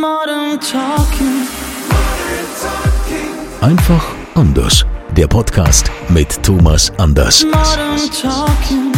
Modern 0.00 0.60
Talking. 0.60 1.46
Einfach 3.60 4.04
anders. 4.34 4.84
Der 5.16 5.26
Podcast 5.26 5.90
mit 6.08 6.42
Thomas 6.42 6.92
Anders. 6.98 7.44
Modern 7.44 8.10
Talking. 8.10 8.92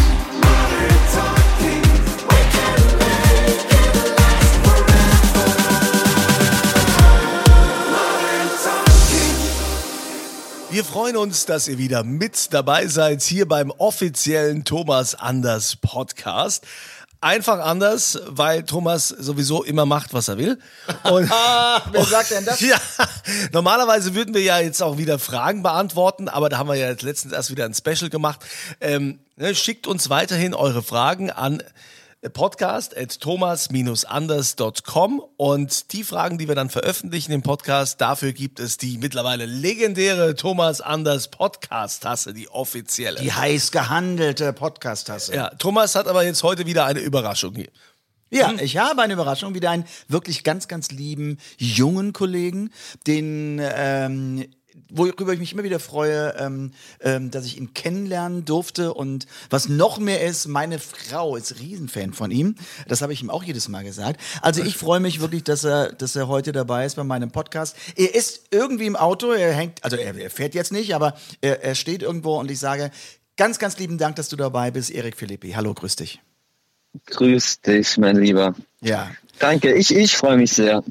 Wir 10.77 10.85
freuen 10.85 11.17
uns, 11.17 11.47
dass 11.47 11.69
ihr 11.69 11.79
wieder 11.79 12.05
mit 12.05 12.53
dabei 12.53 12.87
seid 12.87 13.23
hier 13.23 13.49
beim 13.49 13.71
offiziellen 13.71 14.65
Thomas 14.65 15.15
Anders 15.15 15.77
Podcast. 15.77 16.67
Einfach 17.27 17.59
anders, 17.59 18.21
weil 18.27 18.63
Thomas 18.63 19.09
sowieso 19.09 19.65
immer 19.65 19.85
macht, 19.85 20.15
was 20.15 20.29
er 20.29 20.39
will. 20.39 20.61
Und 21.03 21.29
Wer 21.91 22.05
sagt 22.05 22.31
denn 22.31 22.45
das? 22.45 22.61
ja, 22.61 22.79
normalerweise 23.51 24.15
würden 24.15 24.33
wir 24.33 24.43
ja 24.43 24.61
jetzt 24.61 24.81
auch 24.81 24.97
wieder 24.97 25.19
Fragen 25.19 25.65
beantworten, 25.65 26.29
aber 26.29 26.49
da 26.51 26.59
haben 26.59 26.69
wir 26.69 26.77
ja 26.77 26.89
jetzt 26.89 27.03
letztens 27.03 27.33
erst 27.33 27.51
wieder 27.51 27.65
ein 27.65 27.75
Special 27.75 28.11
gemacht. 28.11 28.47
Ähm, 28.81 29.19
ne, 29.35 29.57
schickt 29.57 29.89
uns 29.89 30.09
weiterhin 30.09 30.55
eure 30.55 30.85
Fragen 30.85 31.33
an 31.33 31.65
podcast 32.31 32.97
at 32.97 33.21
thomas-anders.com 33.21 35.23
und 35.37 35.93
die 35.93 36.05
Fragen, 36.05 36.39
die 36.39 36.49
wir 36.49 36.55
dann 36.55 36.71
veröffentlichen 36.71 37.33
im 37.33 37.43
Podcast, 37.43 38.01
dafür 38.01 38.33
gibt 38.33 38.61
es 38.61 38.79
die 38.79 38.99
mittlerweile 38.99 39.47
legendäre 39.47 40.35
Thomas 40.35 40.81
Anders 40.81 41.29
Podcast-Tasse, 41.29 42.35
die 42.35 42.49
offizielle. 42.49 43.21
Die 43.21 43.33
heiß 43.33 43.73
gehandelte 43.73 44.53
Podcast-Tasse. 44.53 45.35
Ja, 45.35 45.51
Thomas 45.51 45.95
hat 45.95 46.09
aber 46.09 46.25
jetzt 46.25 46.43
heute 46.43 46.67
wieder 46.67 46.85
eine 46.85 47.01
Überraschung 47.01 47.55
hier. 47.55 47.69
Ja, 48.31 48.53
ich 48.61 48.77
habe 48.77 49.03
eine 49.03 49.13
Überraschung, 49.13 49.55
wieder 49.55 49.71
einen 49.71 49.85
wirklich 50.09 50.43
ganz, 50.43 50.69
ganz 50.69 50.91
lieben 50.91 51.39
jungen 51.59 52.13
Kollegen, 52.13 52.73
den 53.07 53.61
ähm, 53.63 54.47
worüber 54.91 55.33
ich 55.33 55.39
mich 55.39 55.53
immer 55.53 55.65
wieder 55.65 55.81
freue, 55.81 56.35
ähm, 56.39 56.73
ähm, 57.01 57.31
dass 57.31 57.47
ich 57.47 57.59
ihn 57.59 57.75
kennenlernen 57.75 58.45
durfte 58.45 58.95
und 58.95 59.27
was 59.51 59.69
noch 59.69 59.99
mehr 59.99 60.23
ist, 60.23 60.47
meine 60.47 60.79
Frau 60.79 61.37
ist 61.37 61.59
Riesenfan 61.61 62.13
von 62.13 62.31
ihm. 62.31 62.55
Das 62.89 63.03
habe 63.03 63.13
ich 63.13 63.23
ihm 63.23 63.31
auch 63.31 63.43
jedes 63.43 63.69
Mal 63.69 63.85
gesagt. 63.85 64.21
Also 64.43 64.63
ich 64.63 64.77
freue 64.77 65.01
mich 65.01 65.21
wirklich, 65.21 65.45
dass 65.45 65.65
er, 65.65 65.93
dass 65.93 66.17
er 66.17 66.29
heute 66.29 66.53
dabei 66.53 66.87
ist 66.87 66.97
bei 66.97 67.05
meinem 67.05 67.31
Podcast. 67.31 67.77
Er 67.97 68.15
ist 68.15 68.49
irgendwie 68.51 68.87
im 68.87 68.97
Auto, 68.97 69.33
er 69.33 69.53
hängt, 69.53 69.83
also 69.85 69.97
er, 69.97 70.17
er 70.17 70.31
fährt 70.31 70.55
jetzt 70.55 70.73
nicht, 70.73 70.95
aber 70.95 71.17
er, 71.41 71.63
er 71.63 71.75
steht 71.75 72.03
irgendwo 72.03 72.39
und 72.39 72.51
ich 72.51 72.59
sage 72.59 72.91
ganz, 73.37 73.59
ganz 73.59 73.79
lieben 73.79 73.99
Dank, 73.99 74.17
dass 74.17 74.29
du 74.29 74.37
dabei 74.37 74.71
bist, 74.71 74.91
Erik 74.91 75.17
Philippi. 75.17 75.53
Hallo, 75.53 75.75
grüß 75.75 75.97
dich. 75.97 76.21
Grüß 77.07 77.61
dich, 77.61 77.99
mein 77.99 78.17
Lieber. 78.17 78.55
Ja. 78.81 79.11
Danke, 79.39 79.75
ich, 79.75 79.95
ich 79.95 80.17
freue 80.17 80.39
mich 80.39 80.53
sehr. 80.53 80.83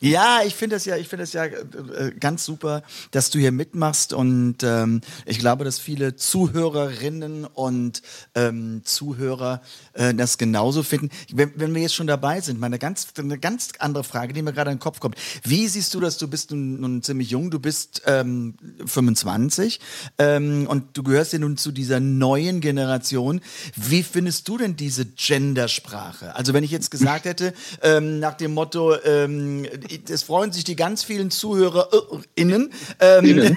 Ja, 0.00 0.40
ich 0.44 0.54
finde 0.54 0.76
es 0.76 0.84
ja, 0.84 0.96
ich 0.96 1.08
finde 1.08 1.24
es 1.24 1.32
ja 1.32 1.44
äh, 1.44 2.08
äh, 2.08 2.12
ganz 2.18 2.44
super, 2.44 2.82
dass 3.12 3.30
du 3.30 3.38
hier 3.38 3.52
mitmachst 3.52 4.12
und 4.12 4.56
ähm, 4.62 5.00
ich 5.24 5.38
glaube, 5.38 5.64
dass 5.64 5.78
viele 5.78 6.16
Zuhörerinnen 6.16 7.44
und 7.44 8.02
ähm, 8.34 8.82
Zuhörer 8.84 9.62
äh, 9.94 10.12
das 10.12 10.36
genauso 10.36 10.82
finden. 10.82 11.10
Wenn, 11.32 11.52
wenn 11.56 11.74
wir 11.74 11.82
jetzt 11.82 11.94
schon 11.94 12.06
dabei 12.06 12.40
sind, 12.40 12.60
meine 12.60 12.78
ganz, 12.78 13.08
eine 13.16 13.38
ganz 13.38 13.70
andere 13.78 14.04
Frage, 14.04 14.32
die 14.34 14.42
mir 14.42 14.52
gerade 14.52 14.70
in 14.70 14.76
den 14.76 14.82
Kopf 14.82 15.00
kommt. 15.00 15.16
Wie 15.42 15.66
siehst 15.66 15.94
du 15.94 16.00
das? 16.00 16.18
Du 16.18 16.28
bist 16.28 16.50
nun, 16.50 16.80
nun 16.80 17.02
ziemlich 17.02 17.30
jung, 17.30 17.50
du 17.50 17.58
bist 17.58 18.02
ähm, 18.06 18.54
25 18.84 19.80
ähm, 20.18 20.66
und 20.68 20.96
du 20.96 21.02
gehörst 21.02 21.32
ja 21.32 21.38
nun 21.38 21.56
zu 21.56 21.72
dieser 21.72 22.00
neuen 22.00 22.60
Generation. 22.60 23.40
Wie 23.76 24.02
findest 24.02 24.46
du 24.48 24.58
denn 24.58 24.76
diese 24.76 25.06
Gendersprache? 25.06 26.34
Also 26.34 26.52
wenn 26.52 26.64
ich 26.64 26.70
jetzt 26.70 26.90
gesagt 26.90 27.24
hätte, 27.24 27.54
ähm, 27.82 28.18
nach 28.20 28.34
dem 28.34 28.52
Motto, 28.52 28.94
ähm, 29.02 29.66
es 30.08 30.22
freuen 30.22 30.52
sich 30.52 30.64
die 30.64 30.76
ganz 30.76 31.02
vielen 31.02 31.30
ZuhörerInnen. 31.30 32.72
Ähm, 33.00 33.56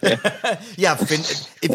ja, 0.76 0.96
find, 0.96 1.24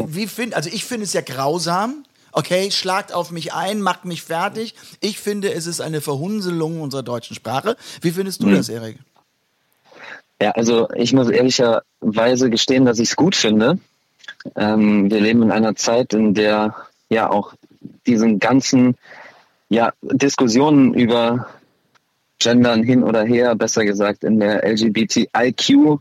wie 0.07 0.27
find, 0.27 0.53
also 0.53 0.69
ich 0.71 0.85
finde 0.85 1.05
es 1.05 1.13
ja 1.13 1.21
grausam. 1.21 2.05
Okay, 2.31 2.69
schlagt 2.69 3.13
auf 3.13 3.31
mich 3.31 3.53
ein, 3.53 3.81
macht 3.81 4.03
mich 4.03 4.21
fertig. 4.21 4.75
Ich 4.99 5.19
finde, 5.19 5.53
es 5.53 5.67
ist 5.67 5.79
eine 5.79 6.01
Verhunzelung 6.01 6.81
unserer 6.81 7.01
deutschen 7.01 7.33
Sprache. 7.33 7.77
Wie 8.01 8.11
findest 8.11 8.43
du 8.43 8.49
das, 8.49 8.67
Erik? 8.67 8.99
Ja, 10.41 10.51
also 10.51 10.89
ich 10.93 11.13
muss 11.13 11.29
ehrlicherweise 11.29 12.49
gestehen, 12.49 12.83
dass 12.83 12.99
ich 12.99 13.09
es 13.09 13.15
gut 13.15 13.37
finde. 13.37 13.79
Ähm, 14.55 15.09
wir 15.09 15.21
leben 15.21 15.43
in 15.43 15.51
einer 15.51 15.75
Zeit, 15.75 16.13
in 16.13 16.33
der 16.33 16.75
ja 17.07 17.29
auch 17.29 17.53
diesen 18.05 18.39
ganzen 18.39 18.97
ja, 19.69 19.93
Diskussionen 20.01 20.93
über 20.93 21.47
Gendern 22.39 22.83
hin 22.83 23.03
oder 23.03 23.23
her, 23.23 23.55
besser 23.55 23.85
gesagt 23.85 24.23
in 24.23 24.39
der 24.39 24.63
LGBTIQ-Zeit, 24.63 25.99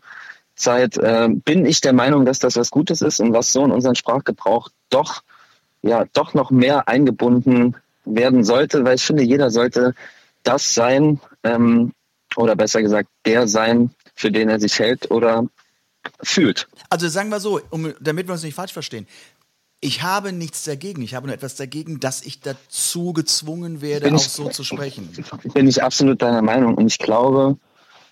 äh, 0.99 1.28
bin 1.28 1.67
ich 1.67 1.81
der 1.81 1.93
Meinung, 1.93 2.25
dass 2.25 2.39
das 2.39 2.56
was 2.56 2.71
Gutes 2.71 3.03
ist 3.03 3.21
und 3.21 3.33
was 3.33 3.53
so 3.53 3.65
in 3.65 3.71
unseren 3.71 3.95
Sprachgebrauch 3.95 4.69
doch, 4.91 5.23
ja, 5.83 6.06
doch 6.12 6.34
noch 6.34 6.50
mehr 6.50 6.89
eingebunden 6.89 7.77
werden 8.05 8.44
sollte, 8.44 8.84
weil 8.84 8.97
ich 8.97 9.05
finde, 9.05 9.23
jeder 9.23 9.50
sollte 9.50 9.94
das 10.43 10.75
sein, 10.75 11.21
ähm, 11.43 11.93
oder 12.37 12.56
besser 12.56 12.83
gesagt, 12.83 13.09
der 13.25 13.49
sein, 13.49 13.91
für 14.15 14.31
den 14.31 14.49
er 14.49 14.61
sich 14.61 14.78
hält 14.78 15.11
oder 15.11 15.47
fühlt. 16.23 16.69
Also 16.91 17.09
sagen 17.09 17.31
wir 17.31 17.41
so, 17.41 17.61
um, 17.71 17.94
damit 18.00 18.27
wir 18.28 18.33
uns 18.33 18.43
nicht 18.43 18.55
falsch 18.55 18.73
verstehen. 18.73 19.06
Ich 19.84 20.03
habe 20.03 20.33
nichts 20.33 20.65
dagegen. 20.65 21.03
Ich 21.03 21.15
habe 21.15 21.27
nur 21.27 21.34
etwas 21.34 21.56
dagegen, 21.56 22.00
dass 22.00 22.22
ich 22.22 22.41
dazu 22.41 23.12
gezwungen 23.12 23.83
werde, 23.83 24.06
Bin 24.06 24.15
auch 24.17 24.21
ich- 24.21 24.28
so 24.28 24.49
zu 24.49 24.65
sprechen. 24.65 25.11
Bin 25.53 25.69
ich 25.69 25.83
absolut 25.83 26.22
deiner 26.22 26.41
Meinung 26.43 26.75
und 26.77 26.87
ich 26.87 26.99
glaube, 26.99 27.59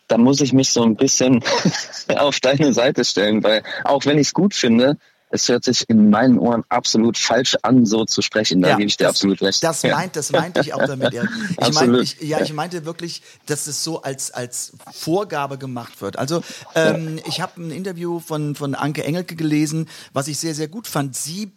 da 0.06 0.18
muss 0.18 0.42
ich 0.42 0.52
mich 0.52 0.68
so 0.70 0.82
ein 0.82 0.96
bisschen 0.96 1.42
auf 2.18 2.40
deine 2.40 2.74
Seite 2.74 3.04
stellen, 3.06 3.42
weil 3.42 3.62
auch 3.84 4.04
wenn 4.04 4.18
ich 4.18 4.26
es 4.28 4.34
gut 4.34 4.54
finde, 4.54 4.98
es 5.34 5.48
hört 5.48 5.64
sich 5.64 5.88
in 5.88 6.10
meinen 6.10 6.38
Ohren 6.38 6.62
absolut 6.68 7.16
falsch 7.16 7.56
an, 7.62 7.86
so 7.86 8.04
zu 8.04 8.20
sprechen. 8.20 8.60
Da 8.60 8.76
gebe 8.76 8.86
ich 8.86 8.98
dir 8.98 9.04
das, 9.04 9.16
absolut 9.16 9.40
recht. 9.40 9.64
Das, 9.64 9.80
Ja. 9.80 9.96
meint, 9.96 10.14
das 10.14 10.30
meinte 10.30 10.60
ich 10.60 10.74
auch 10.74 10.84
damit. 10.84 11.14
Erik. 11.14 11.30
Ich 11.52 11.58
Absolut. 11.58 12.02
ich, 12.02 12.20
ja, 12.20 12.42
ich 12.42 12.52
meinte 12.52 12.84
wirklich, 12.84 13.22
dass 13.46 13.66
es 13.66 13.82
so 13.82 14.02
als, 14.02 14.30
als 14.30 14.74
Vorgabe 14.92 15.56
gemacht 15.56 16.02
wird. 16.02 16.18
Also 16.18 16.42
ähm, 16.74 17.18
ich 17.26 17.40
habe 17.40 17.62
ein 17.62 17.70
Interview 17.70 18.20
von, 18.20 18.54
von 18.54 18.74
Anke 18.74 19.04
Engelke 19.04 19.34
gelesen, 19.34 19.88
was 20.12 20.28
ich 20.28 20.36
sehr, 20.38 20.54
sehr 20.54 20.68
gut 20.68 20.86
fand. 20.86 21.16
Sie 21.16 21.50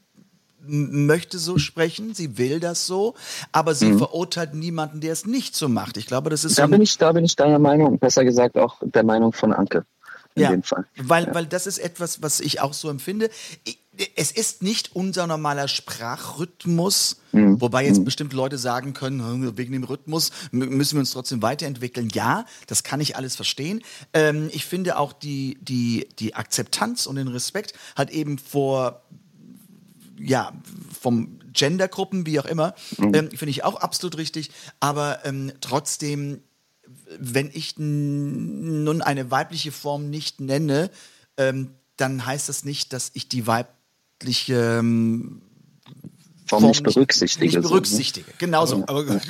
möchte 0.67 1.37
so 1.39 1.57
sprechen, 1.57 2.13
sie 2.13 2.37
will 2.37 2.59
das 2.59 2.85
so, 2.85 3.15
aber 3.51 3.75
sie 3.75 3.93
verurteilt 3.97 4.53
niemanden, 4.53 4.99
der 5.01 5.13
es 5.13 5.25
nicht 5.25 5.55
so 5.55 5.69
macht. 5.69 5.97
Ich 5.97 6.07
glaube, 6.07 6.29
das 6.29 6.43
ist 6.45 6.55
so 6.55 6.61
Da 6.61 6.63
ein- 6.65 6.71
bin 6.71 6.81
ich, 6.81 6.97
da 6.97 7.11
bin 7.11 7.25
ich 7.25 7.35
deiner 7.35 7.59
Meinung, 7.59 7.99
besser 7.99 8.23
gesagt 8.25 8.57
auch 8.57 8.77
der 8.83 9.03
Meinung 9.03 9.33
von 9.33 9.53
Anke. 9.53 9.85
In 10.37 10.41
ja, 10.43 10.49
dem 10.51 10.63
Fall. 10.63 10.85
Weil, 10.97 11.33
weil 11.33 11.45
das 11.45 11.65
ist 11.65 11.77
etwas, 11.77 12.21
was 12.21 12.41
ich 12.41 12.59
auch 12.59 12.73
so 12.73 12.89
empfinde. 12.89 13.29
Ich, 13.63 13.79
es 14.17 14.31
ist 14.33 14.61
nicht 14.61 14.93
unser 14.93 15.27
normaler 15.27 15.69
Sprachrhythmus, 15.69 17.21
Mhm. 17.31 17.61
wobei 17.61 17.85
jetzt 17.85 18.03
bestimmt 18.03 18.33
Leute 18.33 18.57
sagen 18.57 18.93
können, 18.93 19.21
"Hm, 19.25 19.57
wegen 19.57 19.71
dem 19.71 19.83
Rhythmus 19.85 20.31
mü- 20.51 20.67
müssen 20.69 20.95
wir 20.95 20.99
uns 21.01 21.11
trotzdem 21.11 21.41
weiterentwickeln. 21.41 22.09
Ja, 22.13 22.45
das 22.67 22.83
kann 22.83 22.99
ich 22.99 23.15
alles 23.15 23.35
verstehen. 23.37 23.81
Ähm, 24.13 24.49
ich 24.51 24.65
finde 24.65 24.97
auch 24.97 25.13
die, 25.13 25.57
die, 25.61 26.07
die 26.19 26.35
Akzeptanz 26.35 27.05
und 27.05 27.15
den 27.15 27.27
Respekt 27.29 27.73
halt 27.95 28.09
eben 28.09 28.37
vor 28.37 29.01
ja, 30.19 30.53
vom 30.99 31.39
Gendergruppen, 31.51 32.25
wie 32.25 32.39
auch 32.39 32.45
immer, 32.45 32.75
ähm, 32.97 33.29
finde 33.31 33.49
ich 33.49 33.63
auch 33.63 33.75
absolut 33.75 34.17
richtig. 34.17 34.51
Aber 34.79 35.25
ähm, 35.25 35.51
trotzdem, 35.61 36.41
wenn 37.19 37.49
ich 37.53 37.77
nun 37.77 39.01
eine 39.01 39.31
weibliche 39.31 39.71
Form 39.71 40.09
nicht 40.09 40.39
nenne, 40.39 40.89
ähm, 41.37 41.71
dann 41.97 42.25
heißt 42.25 42.49
das 42.49 42.65
nicht, 42.65 42.93
dass 42.93 43.11
ich 43.13 43.29
die 43.29 43.47
weibliche 43.47 44.79
ähm, 44.79 45.41
Form 46.45 46.65
nicht 46.65 46.83
berücksichtige. 46.83 47.45
Nicht 47.45 47.61
berücksichtige, 47.61 48.25
so. 48.65 48.83
Aber 48.87 49.03
gut, 49.03 49.21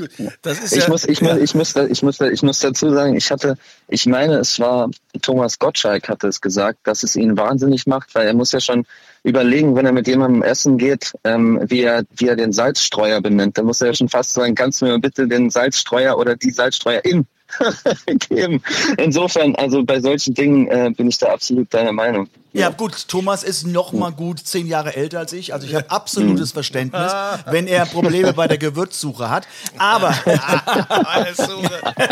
das 0.41 0.59
ist 0.59 0.75
Ich 0.75 0.83
ja, 0.83 0.89
muss, 0.89 1.05
ich 1.05 1.21
muss, 1.21 1.37
ich 1.37 1.55
muss, 1.55 1.75
ich 1.75 2.03
muss, 2.03 2.19
ich 2.19 2.41
muss 2.43 2.59
dazu 2.59 2.89
sagen, 2.91 3.15
ich 3.15 3.31
hatte, 3.31 3.57
ich 3.87 4.05
meine, 4.05 4.35
es 4.35 4.59
war 4.59 4.89
Thomas 5.21 5.57
Gottschalk 5.59 6.09
hatte 6.09 6.27
es 6.27 6.41
gesagt, 6.41 6.79
dass 6.83 7.03
es 7.03 7.15
ihn 7.15 7.37
wahnsinnig 7.37 7.87
macht, 7.87 8.13
weil 8.15 8.27
er 8.27 8.33
muss 8.33 8.51
ja 8.51 8.59
schon 8.59 8.85
überlegen, 9.23 9.75
wenn 9.75 9.85
er 9.85 9.91
mit 9.91 10.07
jemandem 10.07 10.43
essen 10.43 10.77
geht, 10.77 11.13
ähm, 11.23 11.59
wie 11.65 11.81
er, 11.81 12.03
wie 12.15 12.27
er 12.27 12.35
den 12.35 12.51
Salzstreuer 12.51 13.21
benennt. 13.21 13.57
Dann 13.57 13.65
muss 13.65 13.81
er 13.81 13.87
ja 13.87 13.93
schon 13.93 14.09
fast 14.09 14.33
sagen, 14.33 14.53
kannst 14.53 14.81
du 14.81 14.85
mir 14.85 14.99
bitte 14.99 15.27
den 15.27 15.49
Salzstreuer 15.49 16.17
oder 16.17 16.35
die 16.35 16.51
Salzstreuerin 16.51 17.25
geben. 18.29 18.61
Insofern, 18.97 19.55
also 19.55 19.83
bei 19.83 19.99
solchen 20.01 20.33
Dingen 20.33 20.67
äh, 20.67 20.91
bin 20.95 21.07
ich 21.07 21.17
da 21.17 21.27
absolut 21.27 21.73
deiner 21.73 21.91
Meinung. 21.91 22.27
Ja, 22.53 22.69
gut, 22.69 23.07
Thomas 23.09 23.43
ist 23.43 23.67
noch 23.67 23.91
mal 23.91 24.11
gut 24.11 24.39
zehn 24.39 24.65
Jahre 24.65 24.95
älter 24.95 25.19
als 25.19 25.33
ich. 25.33 25.53
Also 25.53 25.67
ich 25.67 25.75
habe 25.75 25.89
absolutes 25.89 26.53
Verständnis, 26.53 27.11
wenn 27.47 27.67
er 27.67 27.85
Probleme 27.85 28.31
bei 28.31 28.47
der 28.47 28.57
Gewürzsuche 28.57 29.29
hat. 29.29 29.45
Aber. 29.77 30.13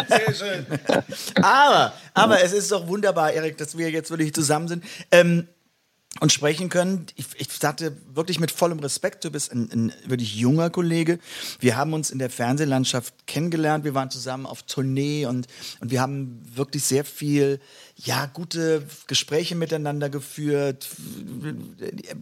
Sehr 0.08 0.34
schön. 0.34 0.66
aber, 1.42 1.94
aber 2.14 2.44
es 2.44 2.52
ist 2.52 2.72
doch 2.72 2.88
wunderbar, 2.88 3.32
Erik, 3.32 3.58
dass 3.58 3.78
wir 3.78 3.90
jetzt 3.90 4.10
wirklich 4.10 4.34
zusammen 4.34 4.68
sind. 4.68 4.84
Ähm, 5.12 5.48
und 6.20 6.32
sprechen 6.32 6.70
können. 6.70 7.08
Ich, 7.16 7.26
ich 7.38 7.52
sagte 7.52 7.98
wirklich 8.14 8.40
mit 8.40 8.52
vollem 8.52 8.80
Respekt, 8.80 9.26
du 9.26 9.32
bist 9.32 9.52
ein, 9.52 9.70
ein 9.72 9.94
wirklich 10.06 10.36
junger 10.36 10.70
Kollege. 10.70 11.20
Wir 11.60 11.76
haben 11.76 11.94
uns 11.94 12.12
in 12.12 12.20
der 12.20 12.30
Fernsehlandschaft 12.30 13.26
kennengelernt, 13.26 13.84
wir 13.84 13.96
waren 13.96 14.12
zusammen 14.12 14.46
auf 14.46 14.64
Tournee 14.64 15.26
und, 15.26 15.48
und 15.80 15.92
wir 15.92 16.02
haben 16.02 16.40
wirklich 16.54 16.84
sehr 16.84 17.04
viel, 17.04 17.60
ja, 17.96 18.28
gute 18.28 18.86
Gespräche 19.08 19.56
miteinander 19.56 20.10
geführt. 20.10 20.88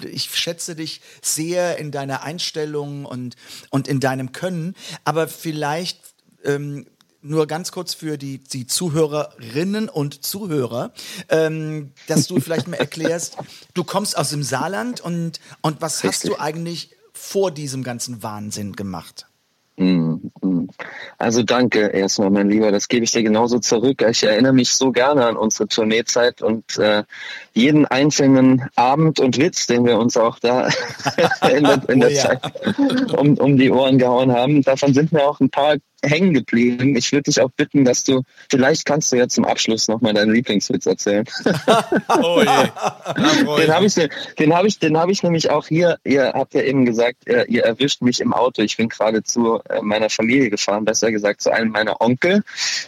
Ich 0.09 0.29
schätze 0.35 0.75
dich 0.75 1.01
sehr 1.21 1.77
in 1.77 1.91
deiner 1.91 2.23
Einstellung 2.23 3.05
und, 3.05 3.35
und 3.69 3.87
in 3.87 3.99
deinem 3.99 4.31
Können, 4.31 4.75
aber 5.03 5.27
vielleicht 5.27 5.99
ähm, 6.43 6.85
nur 7.21 7.47
ganz 7.47 7.71
kurz 7.71 7.93
für 7.93 8.17
die, 8.17 8.39
die 8.39 8.67
Zuhörerinnen 8.67 9.89
und 9.89 10.23
Zuhörer, 10.23 10.91
ähm, 11.29 11.91
dass 12.07 12.27
du 12.27 12.39
vielleicht 12.39 12.67
mal 12.67 12.75
erklärst, 12.79 13.37
du 13.73 13.83
kommst 13.83 14.17
aus 14.17 14.29
dem 14.29 14.43
Saarland 14.43 15.01
und, 15.01 15.39
und 15.61 15.81
was 15.81 16.03
hast 16.03 16.27
du 16.27 16.39
eigentlich 16.39 16.95
vor 17.13 17.51
diesem 17.51 17.83
ganzen 17.83 18.23
Wahnsinn 18.23 18.73
gemacht? 18.73 19.27
Also 21.17 21.43
danke 21.43 21.87
erstmal, 21.87 22.29
mein 22.29 22.49
Lieber. 22.49 22.71
Das 22.71 22.87
gebe 22.87 23.03
ich 23.03 23.11
dir 23.11 23.23
genauso 23.23 23.59
zurück. 23.59 24.03
Ich 24.09 24.23
erinnere 24.23 24.53
mich 24.53 24.73
so 24.73 24.91
gerne 24.91 25.25
an 25.25 25.37
unsere 25.37 25.67
Tourneezeit 25.67 26.41
und 26.41 26.77
äh, 26.77 27.03
jeden 27.53 27.85
einzelnen 27.85 28.69
Abend 28.75 29.19
und 29.19 29.37
Witz, 29.37 29.67
den 29.67 29.85
wir 29.85 29.97
uns 29.97 30.17
auch 30.17 30.39
da 30.39 30.67
in 31.49 31.63
der, 31.63 31.89
in 31.89 31.99
der 31.99 32.09
Oh 32.09 32.13
ja. 32.13 32.21
Zeit 32.21 32.41
um, 33.17 33.37
um 33.37 33.57
die 33.57 33.71
Ohren 33.71 33.97
gehauen 33.97 34.31
haben. 34.31 34.61
Davon 34.61 34.93
sind 34.93 35.11
mir 35.11 35.23
auch 35.23 35.39
ein 35.39 35.49
paar 35.49 35.77
hängen 36.03 36.33
geblieben. 36.33 36.95
Ich 36.95 37.11
würde 37.11 37.23
dich 37.23 37.41
auch 37.41 37.51
bitten, 37.51 37.85
dass 37.85 38.03
du, 38.03 38.23
vielleicht 38.49 38.85
kannst 38.85 39.11
du 39.11 39.17
ja 39.17 39.27
zum 39.27 39.45
Abschluss 39.45 39.87
nochmal 39.87 40.13
deinen 40.13 40.33
Lieblingswitz 40.33 40.85
erzählen. 40.85 41.25
Oh 42.23 42.41
je. 42.41 43.61
Den 43.61 43.73
habe 43.73 43.85
ich, 43.85 43.95
den 43.95 44.53
habe 44.53 44.67
ich, 44.67 44.79
den 44.79 44.97
habe 44.97 45.11
ich 45.11 45.23
nämlich 45.23 45.49
auch 45.49 45.67
hier. 45.67 45.97
Ihr 46.03 46.33
habt 46.33 46.53
ja 46.53 46.61
eben 46.61 46.85
gesagt, 46.85 47.27
äh, 47.27 47.45
ihr 47.47 47.63
erwischt 47.63 48.01
mich 48.01 48.19
im 48.19 48.33
Auto. 48.33 48.61
Ich 48.61 48.77
bin 48.77 48.89
gerade 48.89 49.23
zu 49.23 49.59
äh, 49.69 49.81
meiner 49.81 50.09
Familie 50.09 50.49
gefahren, 50.49 50.85
besser 50.85 51.11
gesagt 51.11 51.41
zu 51.41 51.51
einem 51.51 51.71
meiner 51.71 52.01
Onkel. 52.01 52.43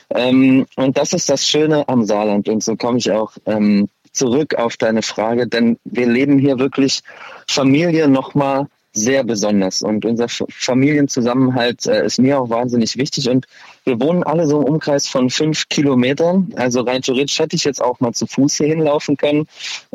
Ähm, 0.10 0.65
und 0.75 0.98
das 0.98 1.13
ist 1.13 1.30
das 1.30 1.48
Schöne 1.48 1.88
am 1.88 2.06
Saarland. 2.06 2.50
Und 2.50 2.63
so 2.63 2.75
komme 2.75 2.98
ich 2.98 3.12
auch 3.12 3.33
ähm, 3.45 3.89
zurück 4.12 4.56
auf 4.56 4.77
deine 4.77 5.01
Frage, 5.01 5.48
denn 5.48 5.77
wir 5.83 6.07
leben 6.07 6.38
hier 6.38 6.60
wirklich 6.60 7.01
Familie 7.48 8.07
nochmal 8.07 8.68
sehr 8.94 9.24
besonders 9.24 9.81
und 9.81 10.06
unser 10.06 10.28
Familienzusammenhalt 10.30 11.88
äh, 11.88 12.06
ist 12.06 12.19
mir 12.19 12.40
auch 12.40 12.50
wahnsinnig 12.50 12.95
wichtig 12.98 13.30
und 13.30 13.48
wir 13.86 14.00
wohnen 14.00 14.24
alle 14.24 14.48
so 14.48 14.62
im 14.62 14.66
Umkreis 14.66 15.07
von 15.07 15.30
fünf 15.30 15.68
Kilometern. 15.68 16.54
Also 16.56 16.81
rein 16.81 17.01
theoretisch 17.01 17.40
hätte 17.40 17.56
ich 17.56 17.63
jetzt 17.63 17.81
auch 17.81 18.00
mal 18.00 18.13
zu 18.13 18.28
Fuß 18.28 18.56
hier 18.56 18.68
hinlaufen 18.68 19.18
können. 19.18 19.48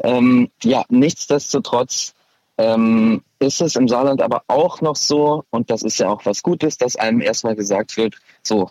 Ähm, 0.02 0.50
ja, 0.62 0.84
nichtsdestotrotz 0.88 2.14
ähm, 2.58 3.22
ist 3.38 3.60
es 3.60 3.76
im 3.76 3.88
Saarland 3.88 4.20
aber 4.20 4.42
auch 4.48 4.80
noch 4.80 4.96
so, 4.96 5.44
und 5.50 5.70
das 5.70 5.82
ist 5.82 5.98
ja 5.98 6.08
auch 6.08 6.26
was 6.26 6.42
Gutes, 6.42 6.76
dass 6.76 6.96
einem 6.96 7.20
erstmal 7.20 7.54
gesagt 7.54 7.96
wird, 7.96 8.16
so, 8.42 8.70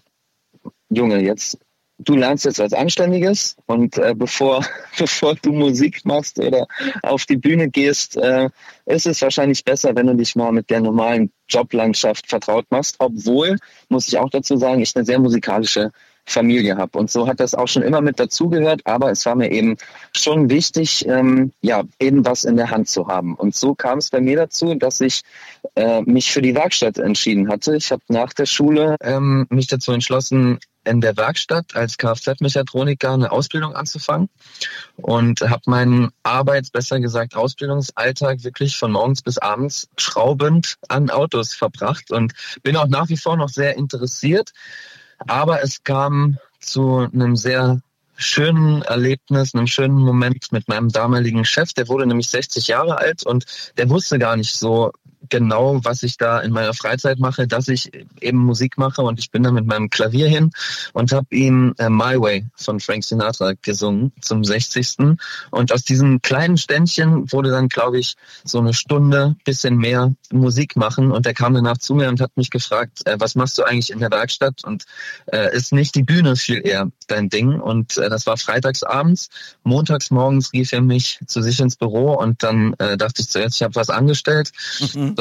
Junge, 0.90 1.22
jetzt, 1.22 1.58
du 2.00 2.16
lernst 2.16 2.46
jetzt 2.46 2.60
was 2.60 2.74
Anständiges 2.74 3.56
und 3.66 3.98
äh, 3.98 4.14
bevor, 4.16 4.66
bevor 4.98 5.36
du 5.36 5.52
Musik 5.52 6.06
machst 6.06 6.40
oder 6.40 6.68
auf 7.04 7.26
die 7.26 7.38
Bühne 7.38 7.70
gehst, 7.70 8.18
äh, 8.18 8.50
ist 8.86 9.08
es 9.08 9.22
wahrscheinlich 9.22 9.64
besser, 9.64 9.96
wenn 9.96 10.08
du 10.08 10.16
dich 10.16 10.36
mal 10.36 10.52
mit 10.52 10.70
der 10.70 10.82
normalen 10.82 11.32
Joblandschaft 11.50 12.28
vertraut 12.28 12.66
machst, 12.70 12.98
obwohl, 13.00 13.58
muss 13.90 14.08
ich 14.08 14.18
auch 14.18 14.30
dazu 14.30 14.58
sagen, 14.58 14.82
ich 14.82 14.96
eine 14.96 15.06
sehr 15.06 15.20
musikalische 15.20 15.92
Familie 16.28 16.76
habe. 16.76 17.00
Und 17.00 17.10
so 17.10 17.26
hat 17.28 17.40
das 17.40 17.56
auch 17.56 17.68
schon 17.70 17.84
immer 17.84 18.02
mit 18.02 18.20
dazugehört, 18.20 18.82
aber 18.84 19.12
es 19.12 19.26
war 19.26 19.36
mir 19.36 19.50
eben 19.50 19.78
schon 20.14 20.50
wichtig, 20.50 21.08
ähm, 21.08 21.54
ja, 21.62 21.84
eben 22.00 22.26
was 22.26 22.44
in 22.44 22.58
der 22.58 22.70
Hand 22.70 22.90
zu 22.90 23.08
haben. 23.08 23.34
Und 23.36 23.56
so 23.56 23.76
kam 23.76 24.00
es 24.00 24.10
bei 24.10 24.20
mir 24.20 24.36
dazu, 24.36 24.76
dass 24.76 25.00
ich 25.00 25.22
äh, 25.76 26.02
mich 26.02 26.32
für 26.32 26.42
die 26.42 26.54
Werkstatt 26.54 26.98
entschieden 26.98 27.48
hatte. 27.48 27.78
Ich 27.78 27.92
habe 27.94 28.04
nach 28.10 28.34
der 28.34 28.46
Schule 28.46 28.98
ähm, 29.02 29.48
mich 29.50 29.68
dazu 29.68 29.94
entschlossen, 29.94 30.60
in 30.88 31.02
der 31.02 31.18
Werkstatt 31.18 31.76
als 31.76 31.98
Kfz-Mechatroniker 31.98 33.12
eine 33.12 33.32
Ausbildung 33.32 33.76
anzufangen 33.76 34.30
und 34.96 35.42
habe 35.42 35.62
meinen 35.66 36.10
Arbeits-, 36.24 36.72
besser 36.72 37.00
gesagt 37.00 37.36
Ausbildungsalltag 37.36 38.44
wirklich 38.44 38.78
von 38.78 38.92
morgens 38.92 39.22
bis 39.22 39.38
abends 39.38 39.88
schraubend 39.98 40.78
an 40.88 41.10
Autos 41.10 41.54
verbracht 41.54 42.12
und 42.12 42.34
bin 42.64 42.78
auch 42.78 42.88
nach 42.88 43.10
wie 43.10 43.18
vor 43.18 43.38
noch 43.38 43.50
sehr 43.50 43.76
interessiert. 43.76 44.52
Aber 45.28 45.64
es 45.64 45.84
kam 45.84 46.38
zu 46.60 47.08
einem 47.14 47.36
sehr 47.36 47.82
schönen 48.18 48.82
Erlebnis, 48.82 49.54
einem 49.54 49.68
schönen 49.68 49.98
Moment 49.98 50.52
mit 50.52 50.68
meinem 50.68 50.90
damaligen 50.90 51.46
Chef. 51.46 51.74
Der 51.74 51.88
wurde 51.88 52.08
nämlich 52.08 52.30
60 52.30 52.68
Jahre 52.68 52.98
alt 52.98 53.26
und 53.26 53.46
der 53.78 53.90
wusste 53.90 54.18
gar 54.20 54.36
nicht 54.36 54.56
so 54.56 54.92
genau, 55.30 55.80
was 55.84 56.04
ich 56.04 56.18
da 56.18 56.40
in 56.40 56.52
meiner 56.52 56.74
Freizeit 56.74 57.20
mache, 57.20 57.48
dass 57.48 57.68
ich 57.68 57.92
eben 58.22 58.38
Musik 58.38 58.78
mache 58.78 59.02
und 59.02 59.20
ich 59.20 59.32
bin 59.32 59.44
da 59.44 59.52
mit 59.52 59.66
meinem 59.66 59.90
Klavier 59.90 60.28
hin 60.28 60.52
und 60.94 61.12
habe 61.12 61.28
ihm 61.32 61.74
äh, 61.78 61.90
My 61.90 62.20
Way 62.20 62.46
von 62.56 62.80
Frank 62.80 63.04
Sinatra 63.04 63.54
gesungen 63.62 64.12
zum 64.22 64.44
60. 64.44 65.18
Und 65.52 65.72
aus 65.72 65.84
diesem 65.84 66.22
kleinen 66.22 66.58
Ständchen 66.58 67.32
wurde 67.32 67.52
dann, 67.52 67.68
glaube 67.68 68.00
ich, 68.00 68.16
so 68.44 68.60
eine 68.60 68.74
Stunde, 68.74 69.36
bisschen 69.44 69.78
mehr 69.78 70.14
Musik 70.32 70.76
machen. 70.76 71.12
Und 71.12 71.26
er 71.26 71.34
kam 71.34 71.54
danach 71.54 71.78
zu 71.78 71.96
mir 71.96 72.10
und 72.10 72.22
hat 72.22 72.36
mich 72.38 72.50
gefragt, 72.50 73.06
äh, 73.06 73.18
was 73.20 73.36
machst 73.36 73.58
du 73.58 73.64
eigentlich 73.64 73.92
in 73.92 74.00
der 74.00 74.12
Werkstatt? 74.12 74.64
Und 74.64 74.86
äh, 75.28 75.56
ist 75.56 75.74
nicht 75.74 75.96
die 75.96 76.04
Bühne 76.04 76.36
viel 76.36 76.66
eher 76.66 76.90
dein 77.08 77.30
Ding? 77.30 77.60
Und 77.60 77.98
äh, 77.98 78.10
das 78.10 78.26
war 78.26 78.38
freitags 78.38 78.84
abends, 78.84 79.30
montags 79.64 80.12
morgens 80.12 80.54
rief 80.54 80.74
er 80.74 80.82
mich 80.82 81.20
zu 81.28 81.42
sich 81.42 81.60
ins 81.60 81.76
Büro 81.76 82.14
und 82.14 82.44
dann 82.44 82.74
äh, 82.80 82.98
dachte 82.98 83.22
ich 83.22 83.30
zuerst, 83.30 83.56
ich 83.56 83.64
habe 83.64 83.76
was 83.76 83.90
angestellt, 83.90 84.52
da 85.16 85.17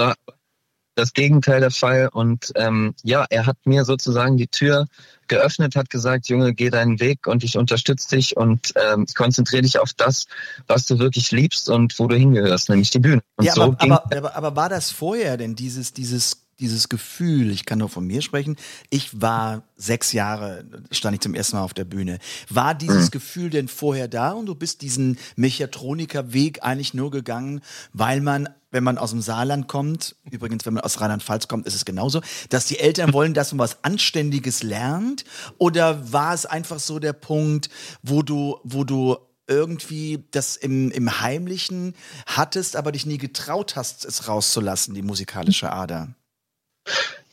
das 0.97 1.13
Gegenteil 1.13 1.61
der 1.61 1.71
Fall 1.71 2.09
und 2.11 2.53
ähm, 2.57 2.95
ja, 3.03 3.27
er 3.29 3.47
hat 3.47 3.59
mir 3.65 3.85
sozusagen 3.85 4.37
die 4.37 4.49
Tür 4.49 4.87
geöffnet, 5.29 5.77
hat 5.77 5.91
gesagt, 5.91 6.29
Junge, 6.29 6.55
geh 6.55 6.71
deinen 6.71 7.01
Weg 7.01 7.27
und 7.27 7.45
ich 7.45 7.59
unterstütze 7.59 8.17
dich 8.17 8.37
und 8.37 8.73
ähm, 8.77 9.07
konzentriere 9.15 9.63
dich 9.63 9.79
auf 9.79 9.93
das, 9.93 10.27
was 10.67 10.87
du 10.87 10.99
wirklich 10.99 11.31
liebst 11.33 11.69
und 11.69 11.99
wo 11.99 12.07
du 12.07 12.17
hingehörst, 12.17 12.71
nämlich 12.71 12.91
die 12.91 12.99
Bühne. 12.99 13.23
Und 13.37 13.45
ja, 13.45 13.53
so 13.53 13.63
aber, 13.63 13.77
ging 13.77 13.93
aber, 13.93 14.17
aber, 14.17 14.37
aber 14.37 14.57
war 14.57 14.69
das 14.69 14.91
vorher 14.91 15.37
denn 15.37 15.55
dieses, 15.55 15.93
dieses, 15.93 16.46
dieses 16.59 16.89
Gefühl, 16.89 17.51
ich 17.51 17.67
kann 17.67 17.79
nur 17.79 17.89
von 17.89 18.07
mir 18.07 18.23
sprechen, 18.23 18.57
ich 18.91 19.21
war 19.21 19.63
sechs 19.77 20.13
Jahre, 20.13 20.65
stand 20.91 21.15
ich 21.15 21.21
zum 21.21 21.35
ersten 21.35 21.57
Mal 21.57 21.63
auf 21.63 21.75
der 21.75 21.85
Bühne. 21.85 22.19
War 22.49 22.75
dieses 22.75 23.11
Gefühl 23.11 23.51
denn 23.51 23.69
vorher 23.69 24.09
da 24.09 24.33
und 24.33 24.47
du 24.47 24.55
bist 24.55 24.83
diesen 24.83 25.19
Mechatroniker-Weg 25.37 26.63
eigentlich 26.63 26.95
nur 26.95 27.11
gegangen, 27.11 27.61
weil 27.93 28.21
man 28.21 28.49
wenn 28.73 28.85
man 28.85 28.99
aus 28.99 29.11
dem 29.11 29.23
Saarland 29.23 29.69
kommt, 29.69 30.17
übrigens, 30.31 30.67
wenn 30.67 30.75
man 30.75 30.85
aus 30.85 31.01
Rheinland-Pfalz 31.01 31.49
kommt, 31.49 31.67
ist 31.67 31.75
es 31.75 31.87
genauso, 31.87 32.21
dass 32.51 32.67
die 32.67 32.79
Eltern 32.79 33.15
wollen, 33.15 33.33
dass 33.33 33.53
man 33.53 33.61
was 33.61 33.83
Anständiges 33.85 34.63
lernt? 34.63 35.25
Oder 35.57 36.13
war 36.13 36.35
es 36.35 36.45
einfach 36.45 36.79
so 36.79 36.99
der 36.99 37.15
Punkt, 37.15 37.71
wo 38.03 38.23
du, 38.23 38.59
wo 38.65 38.85
du 38.85 39.17
irgendwie 39.47 40.25
das 40.31 40.57
im, 40.57 40.91
im 40.91 41.21
Heimlichen 41.21 41.95
hattest, 42.27 42.77
aber 42.77 42.93
dich 42.93 43.07
nie 43.07 43.17
getraut 43.17 43.77
hast, 43.77 44.05
es 44.05 44.29
rauszulassen, 44.29 44.95
die 44.95 45.03
musikalische 45.03 45.73
Ader? 45.73 46.15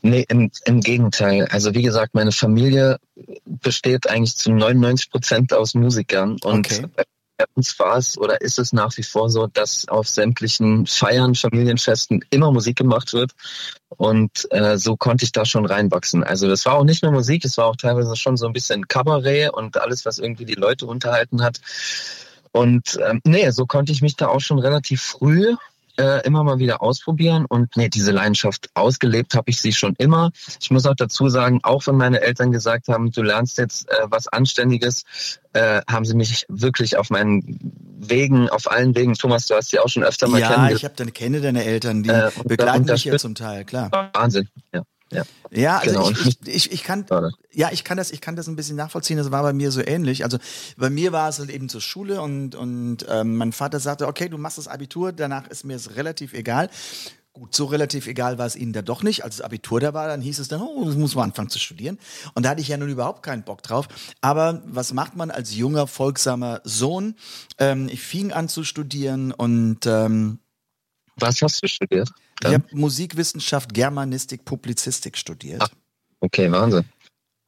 Nee, 0.01 0.25
im, 0.27 0.51
im 0.65 0.81
Gegenteil. 0.81 1.47
Also 1.49 1.73
wie 1.73 1.81
gesagt, 1.81 2.13
meine 2.13 2.33
Familie 2.33 2.97
besteht 3.45 4.09
eigentlich 4.09 4.35
zu 4.35 4.51
99 4.51 5.09
Prozent 5.09 5.53
aus 5.53 5.75
Musikern 5.75 6.37
und 6.43 6.67
Okay. 6.67 6.85
bei 6.95 7.45
uns 7.55 7.79
war 7.79 7.97
es 7.97 8.17
oder 8.17 8.41
ist 8.41 8.59
es 8.59 8.73
nach 8.73 8.95
wie 8.97 9.03
vor 9.03 9.29
so, 9.29 9.47
dass 9.47 9.87
auf 9.87 10.09
sämtlichen 10.09 10.85
Feiern, 10.87 11.35
Familienfesten 11.35 12.23
immer 12.31 12.51
Musik 12.51 12.77
gemacht 12.77 13.13
wird 13.13 13.31
und 13.89 14.45
äh, 14.51 14.77
so 14.77 14.97
konnte 14.97 15.23
ich 15.23 15.31
da 15.31 15.45
schon 15.45 15.65
reinwachsen. 15.65 16.23
Also 16.23 16.49
das 16.49 16.65
war 16.65 16.75
auch 16.75 16.83
nicht 16.83 17.01
nur 17.01 17.13
Musik, 17.13 17.45
es 17.45 17.57
war 17.57 17.67
auch 17.67 17.77
teilweise 17.77 18.15
schon 18.17 18.35
so 18.35 18.45
ein 18.45 18.53
bisschen 18.53 18.87
Kabarett 18.89 19.53
und 19.53 19.77
alles, 19.77 20.05
was 20.05 20.19
irgendwie 20.19 20.45
die 20.45 20.55
Leute 20.55 20.85
unterhalten 20.85 21.41
hat. 21.43 21.61
Und 22.51 22.99
ähm, 23.03 23.21
nee, 23.23 23.49
so 23.51 23.65
konnte 23.65 23.93
ich 23.93 24.01
mich 24.01 24.15
da 24.15 24.27
auch 24.27 24.41
schon 24.41 24.59
relativ 24.59 25.01
früh 25.01 25.55
äh, 25.97 26.25
immer 26.25 26.43
mal 26.43 26.59
wieder 26.59 26.81
ausprobieren 26.81 27.45
und 27.45 27.75
nee, 27.77 27.89
diese 27.89 28.11
Leidenschaft 28.11 28.69
ausgelebt 28.73 29.35
habe 29.35 29.49
ich 29.49 29.61
sie 29.61 29.73
schon 29.73 29.93
immer. 29.97 30.31
Ich 30.61 30.71
muss 30.71 30.85
auch 30.85 30.95
dazu 30.95 31.29
sagen, 31.29 31.59
auch 31.63 31.85
wenn 31.87 31.95
meine 31.95 32.21
Eltern 32.21 32.51
gesagt 32.51 32.87
haben, 32.87 33.11
du 33.11 33.21
lernst 33.21 33.57
jetzt 33.57 33.89
äh, 33.89 33.95
was 34.05 34.27
Anständiges, 34.27 35.03
äh, 35.53 35.81
haben 35.89 36.05
sie 36.05 36.15
mich 36.15 36.45
wirklich 36.49 36.97
auf 36.97 37.09
meinen 37.09 37.59
Wegen, 37.99 38.49
auf 38.49 38.69
allen 38.71 38.95
Wegen, 38.95 39.13
Thomas, 39.13 39.45
du 39.47 39.55
hast 39.55 39.69
sie 39.69 39.79
auch 39.79 39.87
schon 39.89 40.03
öfter 40.03 40.27
mal 40.27 40.39
Ja, 40.39 40.47
kennengelernt. 40.47 40.77
ich 40.79 40.85
hab 40.85 40.95
dann 40.97 41.13
kenne 41.13 41.41
deine 41.41 41.63
Eltern, 41.63 42.03
die 42.03 42.09
Äh, 42.09 42.31
begleiten 42.45 42.81
mich 42.85 43.05
ja 43.05 43.13
unterstützt- 43.13 43.21
zum 43.21 43.35
Teil, 43.35 43.63
klar. 43.65 43.89
Wahnsinn, 44.13 44.49
ja. 44.73 44.81
Ja, 45.13 45.23
Ja, 45.51 45.77
also 45.77 45.91
Genau, 45.91 46.09
ich, 46.09 46.25
ich, 46.27 46.47
ich, 46.47 46.71
ich 46.71 46.83
kann, 46.83 47.05
ja, 47.51 47.69
ich 47.71 47.83
kann 47.83 47.97
das, 47.97 48.11
ich 48.11 48.21
kann 48.21 48.35
das 48.35 48.47
ein 48.47 48.55
bisschen 48.55 48.75
nachvollziehen. 48.75 49.17
Das 49.17 49.31
war 49.31 49.43
bei 49.43 49.53
mir 49.53 49.71
so 49.71 49.81
ähnlich. 49.85 50.23
Also 50.23 50.37
bei 50.77 50.89
mir 50.89 51.11
war 51.11 51.29
es 51.29 51.39
halt 51.39 51.49
eben 51.49 51.69
zur 51.69 51.81
Schule 51.81 52.21
und 52.21 52.55
und 52.55 53.05
ähm, 53.09 53.37
mein 53.37 53.51
Vater 53.51 53.79
sagte, 53.79 54.07
okay, 54.07 54.29
du 54.29 54.37
machst 54.37 54.57
das 54.57 54.67
Abitur, 54.67 55.11
danach 55.11 55.47
ist 55.47 55.63
mir 55.63 55.75
es 55.75 55.95
relativ 55.95 56.33
egal. 56.33 56.69
Gut, 57.35 57.55
so 57.55 57.65
relativ 57.65 58.05
egal 58.05 58.37
war 58.37 58.45
es 58.45 58.55
ihnen 58.55 58.73
da 58.73 58.83
doch 58.83 59.01
nicht. 59.01 59.23
Als 59.23 59.37
das 59.37 59.45
Abitur 59.45 59.79
da 59.79 59.95
war, 59.95 60.07
dann 60.07 60.21
hieß 60.21 60.37
es 60.37 60.49
dann, 60.49 60.61
oh, 60.61 60.85
das 60.85 60.93
muss 60.93 61.15
man 61.15 61.31
anfangen 61.31 61.49
zu 61.49 61.57
studieren. 61.57 61.97
Und 62.35 62.45
da 62.45 62.49
hatte 62.51 62.61
ich 62.61 62.67
ja 62.67 62.77
nun 62.77 62.89
überhaupt 62.89 63.23
keinen 63.23 63.41
Bock 63.41 63.63
drauf. 63.63 63.87
Aber 64.21 64.61
was 64.67 64.93
macht 64.93 65.15
man 65.15 65.31
als 65.31 65.55
junger, 65.55 65.87
folgsamer 65.87 66.61
Sohn? 66.63 67.15
Ähm, 67.57 67.89
ich 67.91 68.01
fing 68.01 68.31
an 68.31 68.49
zu 68.49 68.63
studieren 68.63 69.31
und 69.31 69.79
ähm, 69.87 70.41
Was 71.17 71.41
hast 71.41 71.63
du 71.63 71.67
studiert? 71.67 72.09
ich 72.41 72.47
habe 72.53 72.63
Musikwissenschaft, 72.71 73.73
Germanistik, 73.73 74.45
Publizistik 74.45 75.17
studiert. 75.17 75.61
Ah. 75.61 75.69
Okay, 76.19 76.51
Wahnsinn. 76.51 76.85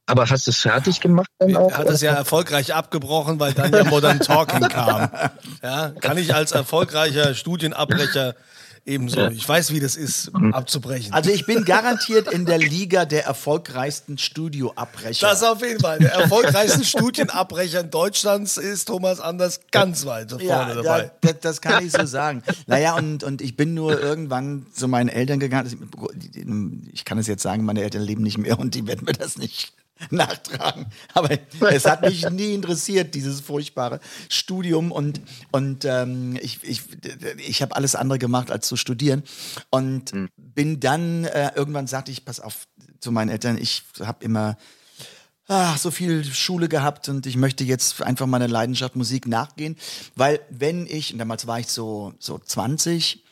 Aber 0.08 0.30
hast 0.30 0.46
du 0.46 0.52
es 0.52 0.58
fertig 0.58 1.00
gemacht 1.00 1.28
dann 1.38 1.56
auch? 1.56 1.70
Er 1.70 1.78
hat 1.78 1.88
es 1.88 2.00
ja 2.00 2.12
erfolgreich 2.12 2.72
abgebrochen, 2.72 3.40
weil 3.40 3.52
dann 3.54 3.72
ja 3.72 3.82
Modern 3.84 4.20
Talking 4.20 4.68
kam. 4.68 5.10
Ja, 5.62 5.90
kann 6.00 6.16
ich 6.16 6.32
als 6.32 6.52
erfolgreicher 6.52 7.34
Studienabbrecher 7.34 8.36
ebenso. 8.86 9.28
Ich 9.28 9.46
weiß, 9.48 9.72
wie 9.72 9.80
das 9.80 9.96
ist, 9.96 10.30
abzubrechen. 10.52 11.12
Also 11.12 11.30
ich 11.30 11.44
bin 11.44 11.64
garantiert 11.64 12.32
in 12.32 12.46
der 12.46 12.58
Liga 12.58 13.04
der 13.04 13.24
erfolgreichsten 13.24 14.16
Studioabbrecher. 14.16 15.28
Das 15.28 15.42
auf 15.42 15.60
jeden 15.60 15.80
Fall. 15.80 15.98
Der 15.98 16.12
erfolgreichste 16.12 16.84
Studienabbrecher 16.84 17.82
Deutschlands 17.82 18.56
ist 18.56 18.86
Thomas 18.86 19.20
Anders 19.20 19.60
ganz 19.70 20.06
weit 20.06 20.30
vorne 20.30 20.44
ja, 20.44 20.74
dabei. 20.74 21.10
da, 21.20 21.32
da, 21.32 21.32
das 21.32 21.60
kann 21.60 21.84
ich 21.84 21.92
so 21.92 22.06
sagen. 22.06 22.42
Naja, 22.66 22.96
und, 22.96 23.24
und 23.24 23.42
ich 23.42 23.56
bin 23.56 23.74
nur 23.74 24.00
irgendwann 24.00 24.66
zu 24.72 24.88
meinen 24.88 25.08
Eltern 25.08 25.40
gegangen. 25.40 26.88
Ich 26.92 27.04
kann 27.04 27.18
es 27.18 27.26
jetzt 27.26 27.42
sagen, 27.42 27.64
meine 27.64 27.82
Eltern 27.82 28.02
leben 28.02 28.22
nicht 28.22 28.38
mehr 28.38 28.58
und 28.58 28.74
die 28.74 28.86
werden 28.86 29.04
mir 29.04 29.12
das 29.12 29.36
nicht 29.36 29.72
nachtragen. 30.10 30.86
Aber 31.14 31.30
es 31.72 31.84
hat 31.86 32.02
mich 32.02 32.28
nie 32.30 32.54
interessiert, 32.54 33.14
dieses 33.14 33.40
furchtbare 33.40 34.00
Studium. 34.28 34.92
Und, 34.92 35.20
und 35.52 35.84
ähm, 35.84 36.38
ich, 36.40 36.60
ich, 36.62 36.82
ich 37.38 37.62
habe 37.62 37.74
alles 37.76 37.94
andere 37.94 38.18
gemacht, 38.18 38.50
als 38.50 38.66
zu 38.66 38.76
studieren. 38.76 39.22
Und 39.70 40.12
bin 40.36 40.80
dann, 40.80 41.24
äh, 41.24 41.52
irgendwann 41.54 41.86
sagte 41.86 42.10
ich, 42.10 42.24
pass 42.24 42.40
auf, 42.40 42.66
zu 43.00 43.12
meinen 43.12 43.28
Eltern, 43.28 43.58
ich 43.58 43.82
habe 44.00 44.24
immer 44.24 44.56
ah, 45.48 45.76
so 45.76 45.90
viel 45.90 46.24
Schule 46.24 46.68
gehabt 46.68 47.08
und 47.08 47.26
ich 47.26 47.36
möchte 47.36 47.64
jetzt 47.64 48.02
einfach 48.02 48.26
meiner 48.26 48.48
Leidenschaft 48.48 48.96
Musik 48.96 49.26
nachgehen, 49.26 49.76
weil 50.14 50.40
wenn 50.50 50.86
ich, 50.86 51.12
und 51.12 51.18
damals 51.18 51.46
war 51.46 51.60
ich 51.60 51.68
so, 51.68 52.14
so 52.18 52.38
20, 52.38 53.24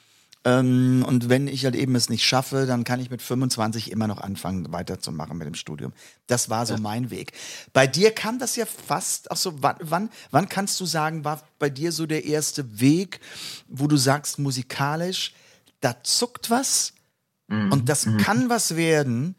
ähm, 0.45 1.05
und 1.07 1.31
wenn 1.31 1.47
ich 1.49 1.65
halt 1.65 1.75
eben 1.75 1.95
es 1.95 2.11
nicht 2.11 2.25
schaffe, 2.25 2.67
dann 2.67 2.85
kann 2.85 3.01
ich 3.01 3.11
mit 3.11 3.23
25 3.23 3.91
immer 3.91 4.07
noch 4.07 4.21
anfangen, 4.21 4.71
weiterzumachen 4.73 5.39
mit 5.39 5.47
dem 5.47 5.55
Studium. 5.55 5.93
Das 6.27 6.51
war 6.51 6.67
so 6.67 6.77
mein 6.77 7.11
Weg. 7.11 7.33
Bei 7.73 7.87
dir 7.87 8.11
kam 8.11 8.39
das 8.39 8.57
ja 8.57 8.67
fast, 8.67 9.31
ach 9.31 9.39
so, 9.39 9.63
wann, 9.63 9.77
wann, 9.81 10.11
wann 10.31 10.49
kannst 10.49 10.79
du 10.81 10.87
sagen, 10.87 11.25
war 11.25 11.43
bei 11.59 11.71
dir 11.71 11.93
so 11.93 12.05
der 12.07 12.25
erste 12.27 12.79
Weg, 12.79 13.21
wo 13.69 13.87
du 13.87 13.97
sagst, 13.97 14.39
musikalisch, 14.39 15.33
da 15.81 16.03
zuckt 16.03 16.51
was 16.51 16.93
und 17.49 17.89
das 17.89 18.07
kann 18.19 18.49
was 18.49 18.77
werden 18.77 19.35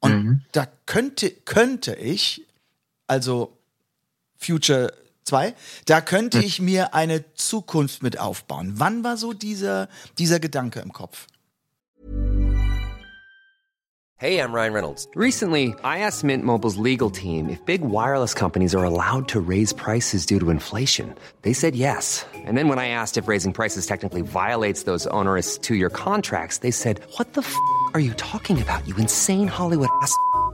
und 0.00 0.44
da 0.52 0.66
könnte, 0.86 1.30
könnte 1.30 1.94
ich, 1.94 2.46
also 3.06 3.58
Future 4.36 4.92
2, 5.28 5.54
da 5.86 6.00
könnte 6.00 6.40
ich 6.40 6.60
mir 6.60 6.94
eine 6.94 7.24
Zukunft 7.34 8.02
mit 8.02 8.18
aufbauen. 8.18 8.74
Wann 8.76 9.04
war 9.04 9.16
so 9.16 9.32
dieser, 9.32 9.88
dieser 10.18 10.40
Gedanke 10.40 10.80
im 10.80 10.92
Kopf? 10.92 11.26
Hey, 14.20 14.40
I'm 14.40 14.52
Ryan 14.52 14.72
Reynolds. 14.72 15.06
Recently, 15.14 15.76
I 15.84 16.00
asked 16.00 16.24
Mint 16.24 16.42
Mobile's 16.42 16.76
legal 16.76 17.08
team 17.08 17.48
if 17.48 17.64
big 17.64 17.82
wireless 17.82 18.34
companies 18.34 18.74
are 18.74 18.82
allowed 18.82 19.28
to 19.28 19.38
raise 19.38 19.72
prices 19.72 20.26
due 20.26 20.40
to 20.40 20.50
inflation. 20.50 21.14
They 21.42 21.52
said 21.52 21.76
yes. 21.76 22.26
And 22.34 22.58
then 22.58 22.66
when 22.66 22.80
I 22.80 22.88
asked 22.88 23.16
if 23.16 23.28
raising 23.28 23.52
prices 23.52 23.86
technically 23.86 24.22
violates 24.22 24.82
those 24.82 25.06
onerous 25.12 25.56
two 25.56 25.76
year 25.76 25.88
contracts, 25.88 26.58
they 26.58 26.72
said, 26.72 27.00
What 27.16 27.34
the 27.34 27.42
f 27.42 27.54
are 27.94 28.00
you 28.00 28.12
talking 28.14 28.60
about, 28.60 28.88
you 28.88 28.96
insane 28.96 29.46
Hollywood 29.46 29.90
ass? 30.02 30.12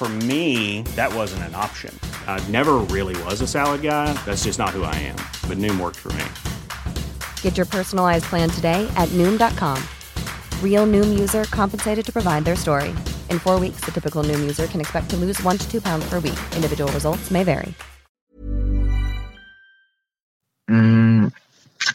For 0.00 0.08
me, 0.08 0.80
that 0.96 1.12
wasn't 1.14 1.42
an 1.42 1.54
option. 1.54 1.94
I 2.26 2.42
never 2.48 2.76
really 2.88 3.22
was 3.24 3.42
a 3.42 3.46
salad 3.46 3.82
guy. 3.82 4.14
That's 4.24 4.44
just 4.44 4.58
not 4.58 4.70
who 4.70 4.82
I 4.82 4.94
am. 4.94 5.16
But 5.46 5.58
Noom 5.58 5.78
worked 5.78 5.98
for 5.98 6.08
me. 6.14 6.24
Get 7.42 7.58
your 7.58 7.66
personalized 7.66 8.24
plan 8.24 8.48
today 8.48 8.88
at 8.96 9.10
Noom.com. 9.10 9.76
Real 10.64 10.86
Noom 10.86 11.18
user 11.20 11.44
compensated 11.50 12.06
to 12.06 12.12
provide 12.14 12.46
their 12.46 12.56
story. 12.56 12.94
In 13.28 13.38
four 13.38 13.60
weeks, 13.60 13.84
the 13.84 13.92
typical 13.92 14.24
Noom 14.24 14.40
user 14.40 14.66
can 14.66 14.80
expect 14.80 15.10
to 15.10 15.18
lose 15.18 15.38
one 15.42 15.58
to 15.58 15.70
two 15.70 15.82
pounds 15.82 16.08
per 16.08 16.18
week. 16.18 16.40
Individual 16.56 16.90
results 16.92 17.30
may 17.30 17.44
vary. 17.44 17.74
Mm, 20.70 21.30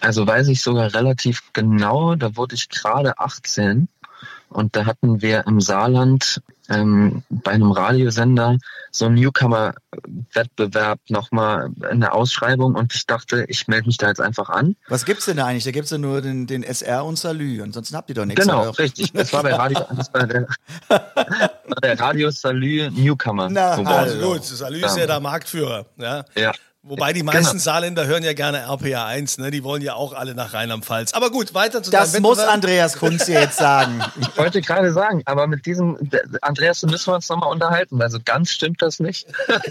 Also 0.02 0.28
weiß 0.28 0.50
ich 0.50 0.62
sogar 0.62 0.94
relativ 0.94 1.42
genau, 1.54 2.14
da 2.14 2.36
wurde 2.36 2.54
ich 2.54 2.70
gerade 2.70 3.18
18 3.18 3.88
und 4.50 4.76
da 4.76 4.86
hatten 4.86 5.24
wir 5.24 5.48
im 5.48 5.60
Saarland 5.60 6.42
ähm, 6.70 7.24
bei 7.30 7.52
einem 7.52 7.72
Radiosender 7.72 8.58
so 8.92 9.06
einen 9.06 9.16
Newcomer-Wettbewerb 9.16 11.00
nochmal 11.10 11.70
eine 11.90 12.14
Ausschreibung 12.14 12.76
und 12.76 12.94
ich 12.94 13.06
dachte, 13.06 13.46
ich 13.48 13.68
melde 13.68 13.88
mich 13.88 13.98
da 13.98 14.08
jetzt 14.08 14.22
einfach 14.22 14.50
an. 14.50 14.76
Was 14.88 15.06
gibt's 15.06 15.26
denn 15.26 15.38
da 15.38 15.46
eigentlich? 15.46 15.66
Da 15.66 15.72
gibt's 15.72 15.92
ja 15.92 15.98
nur 15.98 16.22
den, 16.22 16.48
den 16.48 16.64
SR 16.64 17.04
und 17.06 17.18
Salü. 17.18 17.62
Ansonsten 17.62 17.96
habt 17.96 18.10
ihr 18.10 18.16
doch 18.16 18.26
nichts. 18.26 18.42
Genau, 18.42 18.70
oder? 18.70 18.80
richtig. 18.80 19.12
Das 19.12 19.34
war 19.34 19.44
bei 19.44 19.54
Radio, 19.56 19.82
das 19.96 20.14
war 20.14 20.28
der, 20.28 20.48
der 21.84 22.00
Radio 22.00 22.30
Salü 22.32 22.90
Newcomer. 22.92 23.50
Na. 23.50 23.72
Also 23.72 24.20
gut, 24.20 24.44
Salü 24.44 24.86
ist 24.86 24.98
ja 24.98 25.08
der 25.08 25.20
Marktführer. 25.20 25.86
Ja. 25.98 26.26
Ja. 26.36 26.52
Wobei 26.88 27.14
die 27.14 27.24
meisten 27.24 27.54
Genau. 27.54 27.64
Saarländer 27.64 28.06
hören 28.06 28.24
ja 28.24 28.34
gerne 28.34 28.60
RPA 28.60 29.08
1, 29.08 29.40
ne? 29.40 29.50
Die 29.50 29.64
wollen 29.64 29.82
ja 29.82 29.96
auch 29.96 30.14
alle 30.14 30.36
nach 30.36 30.54
Rheinland-Pfalz. 30.54 31.14
Aber 31.14 31.32
gut, 31.32 31.56
weiter 31.56 31.82
zu 31.82 31.90
Das 31.90 32.20
muss. 32.20 32.38
Andreas 32.38 32.98
Kunz 32.98 33.26
dir 33.26 33.40
jetzt 33.40 33.58
sagen. 33.58 34.04
Ich 34.20 34.38
wollte 34.38 34.62
gerade 34.62 34.94
sagen, 34.94 35.24
aber 35.26 35.48
mit 35.48 35.66
diesem, 35.66 35.98
Andreas, 36.42 36.82
da 36.82 36.88
müssen 36.88 37.08
wir 37.12 37.16
uns 37.16 37.28
nochmal 37.28 37.50
unterhalten, 37.52 37.98
weil 37.98 38.10
so 38.12 38.20
ganz 38.24 38.52
stimmt 38.52 38.82
das 38.82 39.00
nicht. 39.00 39.28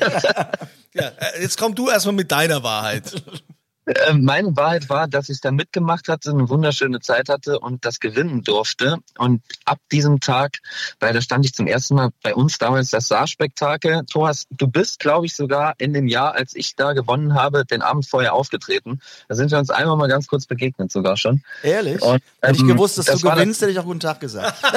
Ja, 0.97 1.09
äh, 1.09 1.43
jetzt 1.43 1.59
komm 1.59 1.75
du 1.75 1.89
erstmal 1.89 2.15
mit 2.15 2.31
deiner 2.31 2.63
Wahrheit. 2.63 3.21
Äh, 3.87 4.15
Meine 4.15 4.57
Wahrheit 4.57 4.89
war, 4.89 5.09
dass 5.09 5.29
ich 5.29 5.41
da 5.41 5.51
mitgemacht 5.51 6.09
hatte, 6.09 6.31
eine 6.31 6.49
wunderschöne 6.49 7.01
Zeit 7.01 7.29
hatte 7.29 7.59
und 7.59 7.85
das 7.85 8.01
gewinnen 8.01 8.43
durfte. 8.43 8.99
Und 9.19 9.43
ab 9.65 9.79
diesem 9.93 10.21
Tag, 10.21 10.59
weil 11.01 11.13
da 11.13 11.21
stand 11.21 11.45
ich 11.45 11.55
zum 11.55 11.67
ersten 11.67 11.95
Mal 11.95 12.11
bei 12.23 12.35
uns 12.35 12.59
damals 12.59 12.91
das 12.91 13.09
Saarspektakel. 13.09 14.05
Thomas, 14.11 14.47
du 14.51 14.67
bist, 14.67 15.01
glaube 15.01 15.27
ich, 15.27 15.37
sogar 15.37 15.75
in 15.79 15.93
dem 15.93 16.07
Jahr, 16.07 16.35
als 16.35 16.55
ich 16.55 16.77
da 16.77 16.93
gewonnen 16.93 17.35
habe, 17.35 17.65
den 17.65 17.83
Abend 17.83 18.07
vorher 18.07 18.35
aufgetreten. 18.35 19.01
Da 19.29 19.35
sind 19.35 19.51
wir 19.51 19.59
uns 19.59 19.71
einmal 19.71 19.97
mal 19.97 20.09
ganz 20.09 20.27
kurz 20.27 20.47
begegnet 20.47 20.91
sogar 20.91 21.17
schon. 21.17 21.43
Ehrlich? 21.63 22.01
Und, 22.01 22.23
Hätte 22.41 22.55
ich 22.55 22.61
ähm, 22.61 22.69
gewusst, 22.69 22.99
dass 22.99 23.07
das 23.07 23.21
du 23.21 23.31
gewinnst, 23.31 23.61
hätte 23.61 23.73
ich 23.73 23.79
auch 23.79 23.85
guten 23.85 24.01
Tag 24.01 24.21
gesagt. 24.21 24.63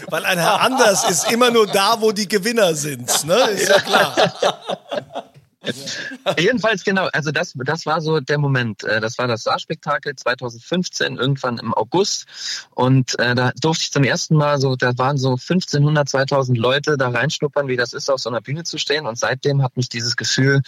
Weil 0.10 0.24
ein 0.24 0.38
Herr 0.38 0.60
Anders 0.60 1.08
ist 1.08 1.30
immer 1.30 1.50
nur 1.50 1.66
da, 1.66 2.00
wo 2.00 2.12
die 2.12 2.28
Gewinner 2.28 2.74
sind. 2.74 3.24
Ne? 3.24 3.34
Ist 3.50 3.68
ja 3.68 3.80
klar. 3.80 4.14
Jedenfalls 6.38 6.84
genau, 6.84 7.08
also 7.12 7.32
das, 7.32 7.52
das 7.54 7.84
war 7.86 8.00
so 8.00 8.20
der 8.20 8.38
Moment. 8.38 8.82
Äh, 8.84 9.00
Das 9.00 9.18
war 9.18 9.28
das 9.28 9.42
Saarspektakel 9.42 10.16
2015, 10.16 11.16
irgendwann 11.16 11.58
im 11.58 11.74
August. 11.74 12.26
Und 12.70 13.18
äh, 13.18 13.34
da 13.34 13.52
durfte 13.60 13.84
ich 13.84 13.92
zum 13.92 14.04
ersten 14.04 14.36
Mal 14.36 14.58
so, 14.58 14.76
da 14.76 14.96
waren 14.96 15.18
so 15.18 15.30
1500, 15.30 16.08
2000 16.08 16.56
Leute 16.56 16.96
da 16.96 17.10
reinschnuppern, 17.10 17.68
wie 17.68 17.76
das 17.76 17.92
ist, 17.92 18.10
auf 18.10 18.20
so 18.20 18.30
einer 18.30 18.40
Bühne 18.40 18.64
zu 18.64 18.78
stehen. 18.78 19.06
Und 19.06 19.18
seitdem 19.18 19.62
hat 19.62 19.76
mich 19.76 19.88
dieses 19.88 20.16
Gefühl 20.16 20.62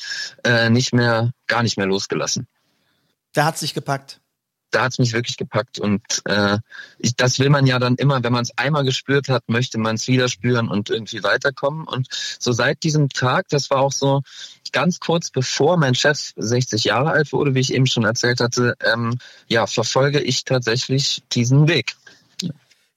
äh, 0.45 0.69
nicht 0.69 0.93
mehr, 0.93 1.33
gar 1.47 1.63
nicht 1.63 1.79
mehr 1.79 1.87
losgelassen. 1.87 2.47
Da 3.33 3.47
hat 3.47 3.57
sich 3.59 3.73
gepackt. 3.73 4.22
Da 4.73 4.85
hat's 4.85 4.99
mich 4.99 5.13
wirklich 5.13 5.37
gepackt. 5.37 5.79
Und 5.79 6.03
äh, 6.25 6.59
ich, 6.99 7.15
das 7.15 7.39
will 7.39 7.51
man 7.51 7.67
ja 7.67 7.79
dann 7.79 7.95
immer, 7.97 8.23
wenn 8.25 8.33
man 8.33 8.43
es 8.43 8.57
einmal 8.57 8.85
gespürt 8.85 9.29
hat, 9.29 9.49
möchte 9.49 9.79
man 9.79 9.95
es 9.95 10.09
wieder 10.09 10.29
spüren 10.29 10.69
und 10.69 10.91
irgendwie 10.91 11.23
weiterkommen. 11.23 11.87
Und 11.87 12.09
so 12.39 12.53
seit 12.53 12.83
diesem 12.83 13.09
Tag, 13.09 13.49
das 13.49 13.71
war 13.71 13.79
auch 13.79 13.93
so 13.93 14.23
ganz 14.73 15.01
kurz 15.01 15.31
bevor 15.31 15.77
mein 15.77 15.95
Chef 15.95 16.33
60 16.37 16.85
Jahre 16.85 17.11
alt 17.11 17.33
wurde, 17.33 17.55
wie 17.55 17.61
ich 17.61 17.73
eben 17.73 17.87
schon 17.87 18.05
erzählt 18.05 18.41
hatte, 18.41 18.75
ähm, 18.93 19.19
ja, 19.47 19.67
verfolge 19.67 20.21
ich 20.21 20.45
tatsächlich 20.45 21.23
diesen 21.33 21.69
Weg. 21.69 21.95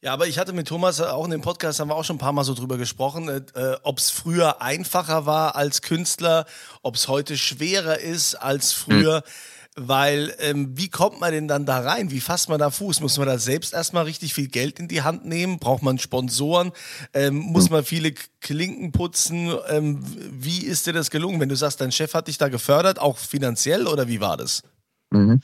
Ja, 0.02 0.14
aber 0.14 0.28
ich 0.28 0.38
hatte 0.38 0.54
mit 0.54 0.68
Thomas 0.68 1.02
auch 1.02 1.26
in 1.26 1.32
dem 1.32 1.42
Podcast, 1.42 1.80
haben 1.80 1.90
wir 1.90 1.96
auch 1.96 2.04
schon 2.04 2.18
ein 2.18 2.20
paar 2.20 2.32
Mal 2.32 2.44
so 2.44 2.54
drüber 2.54 2.78
gesprochen, 2.78 3.28
äh, 3.28 3.76
ob 3.82 3.98
es 3.98 4.12
früher 4.12 4.62
einfacher 4.62 5.26
war 5.26 5.56
als 5.56 5.82
Künstler, 5.82 6.46
ob 6.84 6.94
es 6.94 7.08
heute 7.08 7.38
schwerer 7.38 7.98
ist 7.98 8.36
als 8.36 8.72
früher. 8.72 9.24
Mhm. 9.26 9.55
Weil, 9.78 10.34
ähm, 10.40 10.78
wie 10.78 10.90
kommt 10.90 11.20
man 11.20 11.34
denn 11.34 11.50
dann 11.50 11.66
da 11.66 11.80
rein? 11.80 12.10
Wie 12.10 12.22
fasst 12.22 12.48
man 12.48 12.60
da 12.60 12.72
Fuß? 12.72 13.02
Muss 13.02 13.18
man 13.18 13.28
da 13.28 13.38
selbst 13.38 13.74
erstmal 13.74 14.06
richtig 14.06 14.34
viel 14.34 14.48
Geld 14.48 14.80
in 14.80 14.88
die 14.88 15.02
Hand 15.02 15.26
nehmen? 15.26 15.60
Braucht 15.60 15.84
man 15.84 16.00
Sponsoren? 16.00 16.72
Ähm, 17.14 17.36
muss 17.36 17.70
man 17.70 17.84
viele 17.84 18.14
Klinken 18.40 18.94
putzen? 18.94 19.54
Ähm, 19.68 20.00
wie 20.32 20.64
ist 20.64 20.88
dir 20.88 20.94
das 20.94 21.12
gelungen? 21.12 21.42
Wenn 21.42 21.50
du 21.50 21.58
sagst, 21.58 21.82
dein 21.82 21.92
Chef 21.92 22.14
hat 22.14 22.30
dich 22.30 22.38
da 22.38 22.48
gefördert, 22.48 23.00
auch 23.00 23.18
finanziell 23.18 23.88
oder 23.88 24.08
wie 24.08 24.22
war 24.22 24.38
das? 24.38 24.64
Mhm. 25.12 25.42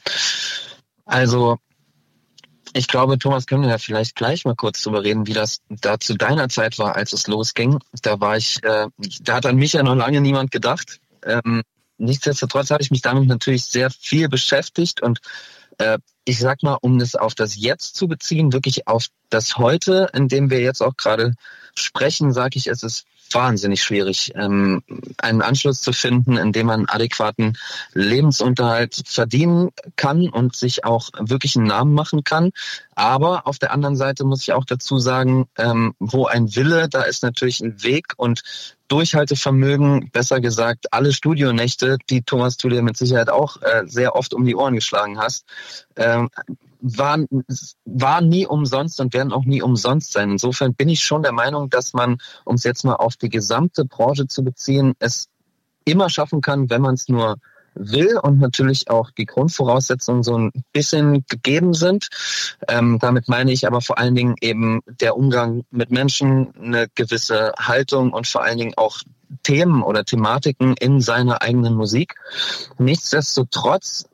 Also 1.03 1.57
ich 2.73 2.87
glaube, 2.87 3.17
Thomas, 3.19 3.47
können 3.47 3.63
wir 3.63 3.69
ja 3.69 3.77
vielleicht 3.77 4.15
gleich 4.15 4.45
mal 4.45 4.55
kurz 4.55 4.81
drüber 4.81 5.03
reden, 5.03 5.27
wie 5.27 5.33
das 5.33 5.59
da 5.69 5.99
zu 5.99 6.15
deiner 6.15 6.47
Zeit 6.47 6.79
war, 6.79 6.95
als 6.95 7.11
es 7.11 7.27
losging. 7.27 7.79
Da 8.01 8.19
war 8.21 8.37
ich, 8.37 8.63
äh, 8.63 8.87
da 9.21 9.35
hat 9.35 9.45
an 9.45 9.57
mich 9.57 9.73
ja 9.73 9.83
noch 9.83 9.95
lange 9.95 10.21
niemand 10.21 10.51
gedacht. 10.51 10.99
Ähm, 11.25 11.63
nichtsdestotrotz 12.01 12.71
habe 12.71 12.83
ich 12.83 12.91
mich 12.91 13.01
damit 13.01 13.27
natürlich 13.27 13.65
sehr 13.65 13.89
viel 13.89 14.27
beschäftigt 14.27 15.01
und 15.01 15.19
äh, 15.77 15.99
ich 16.25 16.39
sag 16.39 16.63
mal, 16.63 16.77
um 16.81 16.99
das 16.99 17.15
auf 17.15 17.35
das 17.35 17.55
Jetzt 17.55 17.95
zu 17.95 18.07
beziehen, 18.07 18.53
wirklich 18.53 18.87
auf 18.87 19.07
das 19.29 19.57
Heute, 19.57 20.09
in 20.13 20.27
dem 20.27 20.49
wir 20.49 20.59
jetzt 20.59 20.81
auch 20.81 20.95
gerade 20.97 21.35
sprechen, 21.75 22.33
sage 22.33 22.57
ich, 22.57 22.67
es 22.67 22.83
ist 22.83 23.05
wahnsinnig 23.33 23.81
schwierig, 23.83 24.31
ähm, 24.35 24.83
einen 25.17 25.41
Anschluss 25.41 25.81
zu 25.81 25.93
finden, 25.93 26.37
in 26.37 26.51
dem 26.51 26.67
man 26.67 26.85
adäquaten 26.87 27.57
Lebensunterhalt 27.93 29.03
verdienen 29.05 29.69
kann 29.95 30.29
und 30.29 30.55
sich 30.55 30.85
auch 30.85 31.09
wirklich 31.19 31.55
einen 31.55 31.67
Namen 31.67 31.93
machen 31.93 32.23
kann. 32.23 32.51
Aber 32.95 33.47
auf 33.47 33.59
der 33.59 33.71
anderen 33.71 33.95
Seite 33.95 34.23
muss 34.23 34.41
ich 34.41 34.53
auch 34.53 34.65
dazu 34.65 34.99
sagen, 34.99 35.47
ähm, 35.57 35.93
wo 35.99 36.25
ein 36.25 36.55
Wille, 36.55 36.89
da 36.89 37.03
ist 37.03 37.23
natürlich 37.23 37.61
ein 37.61 37.83
Weg 37.83 38.13
und 38.17 38.43
Durchhaltevermögen, 38.87 40.09
besser 40.11 40.41
gesagt, 40.41 40.91
alle 40.91 41.13
Studionächte, 41.13 41.97
die 42.09 42.23
Thomas, 42.23 42.57
du 42.57 42.67
dir 42.67 42.81
mit 42.81 42.97
Sicherheit 42.97 43.29
auch 43.29 43.61
äh, 43.61 43.83
sehr 43.85 44.15
oft 44.15 44.33
um 44.33 44.43
die 44.43 44.55
Ohren 44.55 44.75
geschlagen 44.75 45.17
hast, 45.17 45.45
ähm, 45.95 46.29
waren, 46.81 47.27
waren 47.85 48.27
nie 48.27 48.45
umsonst 48.45 48.99
und 48.99 49.13
werden 49.13 49.31
auch 49.31 49.45
nie 49.45 49.61
umsonst 49.61 50.11
sein. 50.11 50.31
Insofern 50.31 50.73
bin 50.73 50.89
ich 50.89 51.03
schon 51.03 51.23
der 51.23 51.31
Meinung, 51.31 51.69
dass 51.69 51.93
man, 51.93 52.17
um 52.43 52.55
es 52.55 52.63
jetzt 52.63 52.83
mal 52.83 52.95
auf 52.95 53.15
die 53.15 53.29
gesamte 53.29 53.85
Branche 53.85 54.27
zu 54.27 54.43
beziehen, 54.43 54.93
es 54.99 55.29
immer 55.85 56.09
schaffen 56.09 56.41
kann, 56.41 56.69
wenn 56.69 56.81
man 56.81 56.95
es 56.95 57.07
nur 57.07 57.37
will 57.73 58.17
und 58.17 58.39
natürlich 58.39 58.89
auch 58.89 59.11
die 59.11 59.25
Grundvoraussetzungen 59.25 60.23
so 60.23 60.37
ein 60.37 60.51
bisschen 60.73 61.25
gegeben 61.27 61.73
sind. 61.73 62.09
Ähm, 62.67 62.99
damit 62.99 63.29
meine 63.29 63.51
ich 63.51 63.65
aber 63.65 63.81
vor 63.81 63.97
allen 63.97 64.15
Dingen 64.15 64.35
eben 64.41 64.81
der 64.85 65.15
Umgang 65.15 65.63
mit 65.71 65.91
Menschen, 65.91 66.53
eine 66.55 66.87
gewisse 66.95 67.53
Haltung 67.57 68.11
und 68.11 68.27
vor 68.27 68.43
allen 68.43 68.57
Dingen 68.57 68.73
auch 68.75 68.99
Themen 69.43 69.83
oder 69.83 70.03
Thematiken 70.03 70.75
in 70.77 70.99
seiner 70.99 71.41
eigenen 71.41 71.75
Musik. 71.75 72.15
Nichtsdestotrotz, 72.77 74.05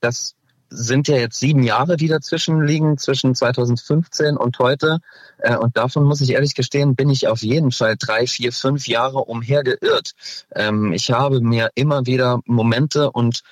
das 0.00 0.34
sind 0.74 1.08
ja 1.08 1.16
jetzt 1.16 1.38
sieben 1.38 1.62
Jahre, 1.62 1.96
die 1.96 2.08
dazwischen 2.08 2.62
liegen, 2.62 2.98
zwischen 2.98 3.34
2015 3.34 4.36
und 4.36 4.58
heute. 4.58 4.98
Äh, 5.38 5.56
und 5.56 5.76
davon 5.76 6.04
muss 6.04 6.20
ich 6.20 6.30
ehrlich 6.30 6.54
gestehen, 6.54 6.96
bin 6.96 7.08
ich 7.08 7.28
auf 7.28 7.42
jeden 7.42 7.72
Fall 7.72 7.96
drei, 7.98 8.26
vier, 8.26 8.52
fünf 8.52 8.86
Jahre 8.86 9.18
umhergeirrt. 9.18 10.12
Ähm, 10.54 10.92
ich 10.92 11.10
habe 11.10 11.40
mir 11.40 11.70
immer 11.74 12.06
wieder 12.06 12.40
Momente 12.46 13.10
und 13.10 13.42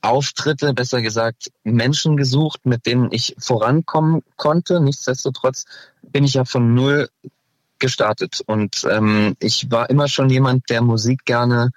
Auftritte, 0.00 0.74
besser 0.74 1.02
gesagt 1.02 1.50
Menschen 1.64 2.16
gesucht, 2.16 2.64
mit 2.64 2.86
denen 2.86 3.10
ich 3.10 3.34
vorankommen 3.38 4.22
konnte. 4.36 4.80
Nichtsdestotrotz 4.80 5.64
bin 6.02 6.24
ich 6.24 6.34
ja 6.34 6.44
von 6.44 6.74
null 6.74 7.08
gestartet. 7.78 8.42
Und 8.46 8.86
ähm, 8.90 9.36
ich 9.40 9.70
war 9.70 9.90
immer 9.90 10.08
schon 10.08 10.30
jemand, 10.30 10.70
der 10.70 10.82
Musik 10.82 11.24
gerne 11.24 11.70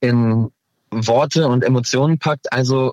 in 0.00 0.50
Worte 0.90 1.48
und 1.48 1.64
Emotionen 1.64 2.18
packt. 2.18 2.52
Also 2.52 2.92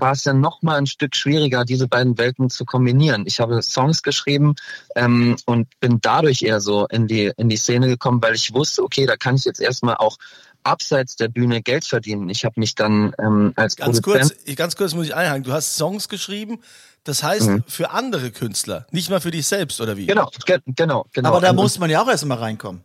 war 0.00 0.12
es 0.12 0.24
ja 0.24 0.32
noch 0.32 0.62
mal 0.62 0.76
ein 0.76 0.86
Stück 0.86 1.16
schwieriger, 1.16 1.64
diese 1.64 1.88
beiden 1.88 2.18
Welten 2.18 2.50
zu 2.50 2.64
kombinieren. 2.64 3.24
Ich 3.26 3.40
habe 3.40 3.62
Songs 3.62 4.02
geschrieben 4.02 4.54
ähm, 4.96 5.36
und 5.46 5.68
bin 5.80 5.98
dadurch 6.00 6.42
eher 6.42 6.60
so 6.60 6.86
in 6.86 7.06
die 7.06 7.32
in 7.36 7.48
die 7.48 7.56
Szene 7.56 7.88
gekommen, 7.88 8.22
weil 8.22 8.34
ich 8.34 8.54
wusste, 8.54 8.82
okay, 8.82 9.06
da 9.06 9.16
kann 9.16 9.36
ich 9.36 9.44
jetzt 9.44 9.60
erstmal 9.60 9.96
auch 9.96 10.16
abseits 10.64 11.16
der 11.16 11.28
Bühne 11.28 11.62
Geld 11.62 11.84
verdienen. 11.84 12.28
Ich 12.28 12.44
habe 12.44 12.58
mich 12.58 12.74
dann 12.74 13.14
ähm, 13.18 13.52
als 13.56 13.76
ganz 13.76 14.00
Produzent 14.00 14.34
kurz, 14.44 14.56
ganz 14.56 14.76
kurz 14.76 14.94
muss 14.94 15.06
ich 15.06 15.14
einhaken. 15.14 15.44
Du 15.44 15.52
hast 15.52 15.76
Songs 15.76 16.08
geschrieben, 16.08 16.60
das 17.04 17.22
heißt 17.22 17.48
mhm. 17.48 17.64
für 17.66 17.90
andere 17.90 18.30
Künstler, 18.30 18.86
nicht 18.90 19.10
mal 19.10 19.20
für 19.20 19.30
dich 19.30 19.46
selbst 19.46 19.80
oder 19.80 19.96
wie? 19.96 20.06
Genau, 20.06 20.30
ge 20.46 20.58
genau, 20.66 21.06
genau. 21.12 21.28
Aber 21.28 21.40
da 21.40 21.52
muss 21.52 21.78
man 21.78 21.90
ja 21.90 22.02
auch 22.02 22.08
erstmal 22.08 22.38
reinkommen. 22.38 22.82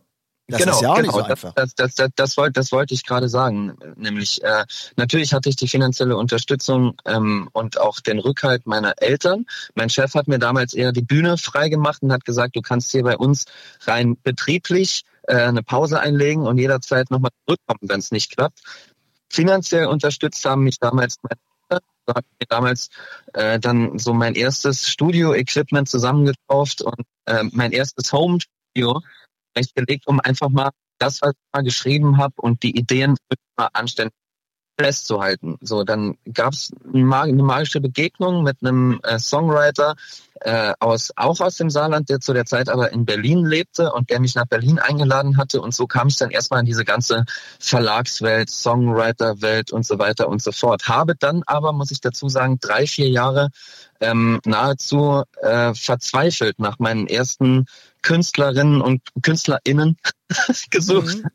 Das 0.50 0.60
genau, 0.60 0.72
ist 0.72 0.82
ja 0.82 0.90
auch 0.90 0.96
genau. 0.96 1.06
nicht 1.06 1.14
so 1.14 1.22
einfach. 1.22 1.54
Das, 1.54 1.74
das, 1.74 1.94
das, 1.94 2.10
das, 2.16 2.36
wollte, 2.36 2.52
das 2.52 2.72
wollte 2.72 2.94
ich 2.94 3.04
gerade 3.04 3.28
sagen. 3.28 3.76
Nämlich, 3.96 4.42
äh, 4.42 4.64
natürlich 4.96 5.32
hatte 5.32 5.48
ich 5.48 5.56
die 5.56 5.68
finanzielle 5.68 6.16
Unterstützung 6.16 6.96
ähm, 7.04 7.48
und 7.52 7.80
auch 7.80 8.00
den 8.00 8.18
Rückhalt 8.18 8.66
meiner 8.66 8.94
Eltern. 9.00 9.46
Mein 9.74 9.90
Chef 9.90 10.14
hat 10.14 10.28
mir 10.28 10.38
damals 10.38 10.74
eher 10.74 10.92
die 10.92 11.02
Bühne 11.02 11.38
freigemacht 11.38 12.02
und 12.02 12.12
hat 12.12 12.24
gesagt, 12.24 12.56
du 12.56 12.62
kannst 12.62 12.90
hier 12.90 13.04
bei 13.04 13.16
uns 13.16 13.44
rein 13.86 14.16
betrieblich 14.22 15.04
äh, 15.22 15.36
eine 15.36 15.62
Pause 15.62 16.00
einlegen 16.00 16.46
und 16.46 16.58
jederzeit 16.58 17.10
nochmal 17.10 17.30
zurückkommen, 17.46 17.80
wenn 17.82 18.00
es 18.00 18.10
nicht 18.10 18.36
klappt. 18.36 18.60
Finanziell 19.28 19.86
unterstützt 19.86 20.44
haben 20.44 20.64
mich 20.64 20.78
damals 20.80 21.16
meine 21.22 21.40
Eltern. 21.68 21.88
Da 22.06 22.14
habe 22.14 22.26
ich 22.28 22.40
mir 22.40 22.46
damals 22.48 22.88
äh, 23.34 23.60
dann 23.60 23.98
so 23.98 24.12
mein 24.12 24.34
erstes 24.34 24.88
Studio-Equipment 24.88 25.88
zusammengekauft 25.88 26.82
und 26.82 27.06
äh, 27.26 27.44
mein 27.52 27.70
erstes 27.70 28.12
Home-Studio 28.12 29.00
gelegt, 29.74 30.06
um 30.06 30.20
einfach 30.20 30.48
mal 30.48 30.70
das, 30.98 31.20
was 31.22 31.32
ich 31.32 31.52
mal 31.52 31.62
geschrieben 31.62 32.18
habe 32.18 32.34
und 32.36 32.62
die 32.62 32.76
Ideen 32.76 33.16
mal 33.56 33.68
anständig 33.72 34.14
festzuhalten. 34.84 35.58
So, 35.60 35.84
dann 35.84 36.16
gab 36.32 36.54
es 36.54 36.72
eine 36.92 37.04
magische 37.42 37.80
Begegnung 37.80 38.42
mit 38.42 38.58
einem 38.62 39.00
äh, 39.02 39.18
Songwriter 39.18 39.94
äh, 40.40 40.72
aus 40.80 41.10
auch 41.16 41.40
aus 41.40 41.56
dem 41.56 41.68
Saarland, 41.68 42.08
der 42.08 42.20
zu 42.20 42.32
der 42.32 42.46
Zeit 42.46 42.70
aber 42.70 42.92
in 42.92 43.04
Berlin 43.04 43.44
lebte 43.44 43.92
und 43.92 44.08
der 44.08 44.20
mich 44.20 44.34
nach 44.34 44.46
Berlin 44.46 44.78
eingeladen 44.78 45.36
hatte. 45.36 45.60
Und 45.60 45.74
so 45.74 45.86
kam 45.86 46.08
ich 46.08 46.16
dann 46.16 46.30
erstmal 46.30 46.60
in 46.60 46.66
diese 46.66 46.84
ganze 46.84 47.24
Verlagswelt, 47.58 48.48
Songwriterwelt 48.48 49.70
und 49.70 49.84
so 49.84 49.98
weiter 49.98 50.28
und 50.28 50.42
so 50.42 50.52
fort. 50.52 50.88
Habe 50.88 51.14
dann 51.14 51.42
aber, 51.46 51.72
muss 51.72 51.90
ich 51.90 52.00
dazu 52.00 52.28
sagen, 52.30 52.58
drei, 52.58 52.86
vier 52.86 53.08
Jahre 53.08 53.50
ähm, 54.00 54.40
nahezu 54.46 55.24
äh, 55.42 55.74
verzweifelt 55.74 56.58
nach 56.58 56.78
meinen 56.78 57.06
ersten 57.06 57.66
Künstlerinnen 58.00 58.80
und 58.80 59.02
KünstlerInnen 59.20 59.98
gesucht, 60.70 61.18
mhm. 61.18 61.28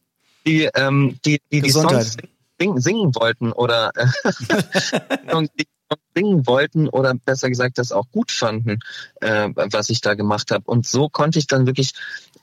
die, 0.47 0.69
ähm, 0.73 1.19
die, 1.23 1.39
die, 1.51 1.61
die 1.61 1.69
Songs 1.69 2.17
singen, 2.59 2.81
singen 2.81 3.15
wollten 3.15 3.51
oder 3.51 3.91
singen 6.15 6.47
wollten 6.47 6.87
oder 6.89 7.13
besser 7.13 7.49
gesagt 7.49 7.77
das 7.77 7.91
auch 7.91 8.09
gut 8.11 8.31
fanden, 8.31 8.79
äh, 9.21 9.49
was 9.55 9.89
ich 9.89 10.01
da 10.01 10.15
gemacht 10.15 10.51
habe. 10.51 10.63
Und 10.65 10.87
so 10.87 11.09
konnte 11.09 11.39
ich 11.39 11.47
dann 11.47 11.65
wirklich 11.65 11.93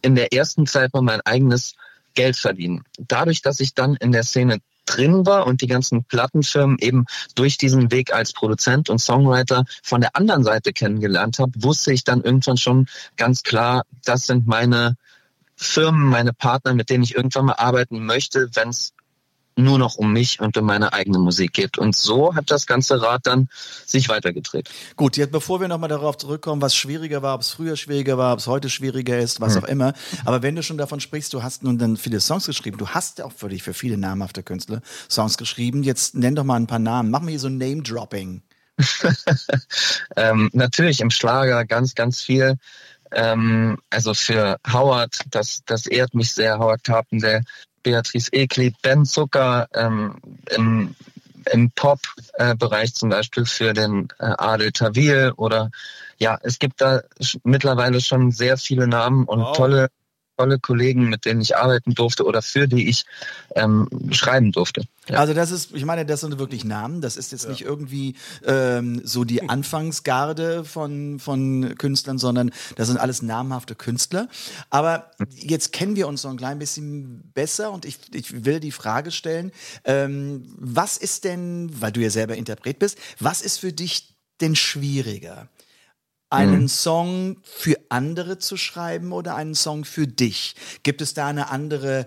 in 0.03 0.15
der 0.15 0.33
ersten 0.33 0.67
Zeit 0.67 0.93
mal 0.93 1.03
mein 1.03 1.21
eigenes 1.23 1.75
Geld 2.15 2.37
verdienen. 2.37 2.85
Dadurch, 2.99 3.43
dass 3.43 3.61
ich 3.61 3.75
dann 3.75 3.97
in 3.97 4.13
der 4.13 4.23
Szene 4.23 4.59
drin 4.85 5.25
war 5.27 5.47
und 5.47 5.63
die 5.63 5.67
ganzen 5.67 6.05
Plattenfirmen 6.05 6.79
eben 6.81 7.07
durch 7.35 7.57
diesen 7.57 7.91
Weg 7.91 8.13
als 8.13 8.33
Produzent 8.33 8.91
und 8.91 8.99
Songwriter 8.99 9.65
von 9.83 10.01
der 10.01 10.17
anderen 10.17 10.45
Seite 10.45 10.73
kennengelernt 10.73 11.39
habe, 11.39 11.53
wusste 11.57 11.93
ich 11.93 12.05
dann 12.05 12.23
irgendwann 12.23 12.57
schon 12.57 12.87
ganz 13.17 13.43
klar, 13.43 13.85
das 14.05 14.27
sind 14.27 14.47
meine 14.47 14.97
Firmen, 15.55 16.09
meine 16.09 16.33
Partner, 16.33 16.75
mit 16.75 16.91
denen 16.91 17.05
ich 17.05 17.15
irgendwann 17.15 17.47
mal 17.47 17.55
arbeiten 17.55 18.05
möchte, 18.05 18.49
wenn 18.55 18.71
es 18.71 18.93
nur 19.57 19.79
noch 19.79 19.97
um 19.97 20.13
mich 20.13 20.41
und 20.41 20.57
um 20.57 20.65
meine 20.65 20.93
eigene 20.93 21.19
Musik 21.19 21.53
geht. 21.53 21.79
Und 21.79 21.95
so 21.95 22.35
hat 22.35 22.51
das 22.51 22.67
ganze 22.67 23.01
Rad 23.03 23.27
dann 23.27 23.49
sich 23.87 24.09
weitergedreht. 24.09 24.71
Gut, 24.97 25.17
jetzt 25.17 25.33
bevor 25.33 25.61
wir 25.61 25.69
nochmal 25.69 25.89
darauf 25.89 26.17
zurückkommen, 26.17 26.63
was 26.63 26.75
schwieriger 26.75 27.23
war, 27.23 27.35
ob 27.35 27.43
es 27.43 27.51
früher 27.51 27.77
schwieriger 27.77 28.19
war, 28.19 28.33
ob 28.33 28.39
es 28.39 28.47
heute 28.47 28.71
schwieriger 28.71 29.19
ist, 29.19 29.41
was 29.41 29.55
mhm. 29.55 29.63
auch 29.63 29.69
immer. 29.69 29.93
Aber 30.25 30.43
wenn 30.43 30.57
du 30.57 30.63
schon 30.63 30.79
davon 30.79 31.01
sprichst, 31.01 31.33
du 31.33 31.43
hast 31.43 31.63
nun 31.63 31.79
dann 31.79 31.97
viele 31.97 32.21
Songs 32.21 32.47
geschrieben, 32.47 32.79
du 32.79 32.89
hast 32.89 33.19
ja 33.19 33.25
auch 33.25 33.33
für 33.33 33.49
dich 33.49 33.63
für 33.63 33.75
viele 33.75 33.99
namhafte 33.99 34.43
Künstler 34.43 34.81
Songs 35.11 35.37
geschrieben. 35.37 35.83
Jetzt 35.83 36.15
nenn 36.15 36.35
doch 36.35 36.45
mal 36.45 36.57
ein 36.57 36.67
paar 36.67 36.79
Namen. 36.79 37.11
Mach 37.11 37.21
mir 37.21 37.31
hier 37.31 37.41
so 37.41 37.49
ein 37.49 37.59
Name-Dropping. 37.59 38.43
ähm, 40.17 40.51
natürlich 40.53 41.01
im 41.01 41.11
Schlager 41.11 41.65
ganz, 41.65 41.95
ganz 41.95 42.23
viel. 42.23 42.57
Ähm, 43.13 43.79
also 43.91 44.15
für 44.15 44.59
Howard, 44.73 45.19
das, 45.31 45.63
das 45.67 45.87
ehrt 45.87 46.15
mich 46.15 46.33
sehr, 46.33 46.59
Howard 46.59 46.83
Carpenter, 46.83 47.43
Beatrice 47.83 48.33
Ekli, 48.33 48.75
Ben 48.83 49.05
Zucker, 49.05 49.69
ähm, 49.75 50.17
im 50.51 50.95
im 51.51 51.71
Pop-Bereich 51.73 52.95
zum 52.95 53.09
Beispiel 53.09 53.45
für 53.45 53.73
den 53.73 54.09
äh, 54.19 54.27
Adel 54.39 54.73
Tawil 54.73 55.33
oder 55.37 55.71
ja, 56.19 56.39
es 56.43 56.59
gibt 56.59 56.81
da 56.81 57.03
mittlerweile 57.43 58.01
schon 58.01 58.31
sehr 58.31 58.57
viele 58.57 58.87
Namen 58.87 59.25
und 59.25 59.41
wow. 59.41 59.57
tolle 59.57 59.89
tolle 60.43 60.59
Kollegen, 60.59 61.09
mit 61.09 61.25
denen 61.25 61.41
ich 61.41 61.57
arbeiten 61.57 61.95
durfte 61.95 62.25
oder 62.25 62.43
für 62.43 62.67
die 62.67 62.89
ich 62.89 63.05
ähm, 63.55 63.89
schreiben 64.11 64.51
durfte. 64.51 64.83
Ja. 65.09 65.19
Also 65.19 65.35
das 65.35 65.53
ist, 65.53 65.73
ich 65.73 65.85
meine, 65.85 66.05
das 66.05 66.21
sind 66.21 66.39
wirklich 66.39 66.65
Namen. 66.65 67.01
Das 67.01 67.17
ist 67.17 67.31
jetzt 67.31 67.45
ja. 67.45 67.51
nicht 67.51 67.63
irgendwie 67.63 68.17
ähm, 68.45 69.01
so 69.05 69.23
die 69.25 69.43
Anfangsgarde 69.49 70.65
von, 70.65 71.21
von 71.21 71.77
Künstlern, 71.79 72.19
sondern 72.19 72.51
das 72.75 72.89
sind 72.89 72.97
alles 72.97 73.23
namhafte 73.23 73.77
Künstler. 73.77 74.29
Aber 74.69 75.13
jetzt 75.33 75.73
kennen 75.73 75.95
wir 75.95 76.09
uns 76.09 76.25
noch 76.25 76.33
ein 76.33 76.37
klein 76.39 76.59
bisschen 76.59 77.31
besser 77.35 77.71
und 77.71 77.85
ich, 77.85 77.99
ich 78.13 78.45
will 78.45 78.59
die 78.59 78.73
Frage 78.73 79.13
stellen, 79.13 79.53
ähm, 79.85 80.45
was 80.59 80.97
ist 80.97 81.23
denn, 81.23 81.71
weil 81.81 81.93
du 81.93 82.01
ja 82.01 82.11
selber 82.11 82.37
Interpret 82.37 82.81
bist, 82.81 82.99
was 83.21 83.43
ist 83.43 83.59
für 83.59 83.73
dich 83.73 84.17
denn 84.41 84.57
schwieriger? 84.57 85.49
Einen 86.33 86.63
mhm. 86.63 86.69
Song 86.69 87.37
für 87.43 87.77
andere 87.89 88.39
zu 88.39 88.57
schreiben 88.57 89.13
oder 89.13 89.37
einen 89.37 89.55
Song 89.55 89.85
für 89.85 90.07
dich? 90.07 90.55
Gibt 90.83 91.03
es 91.03 91.15
da 91.15 91.29
eine 91.29 91.51
andere 91.51 92.07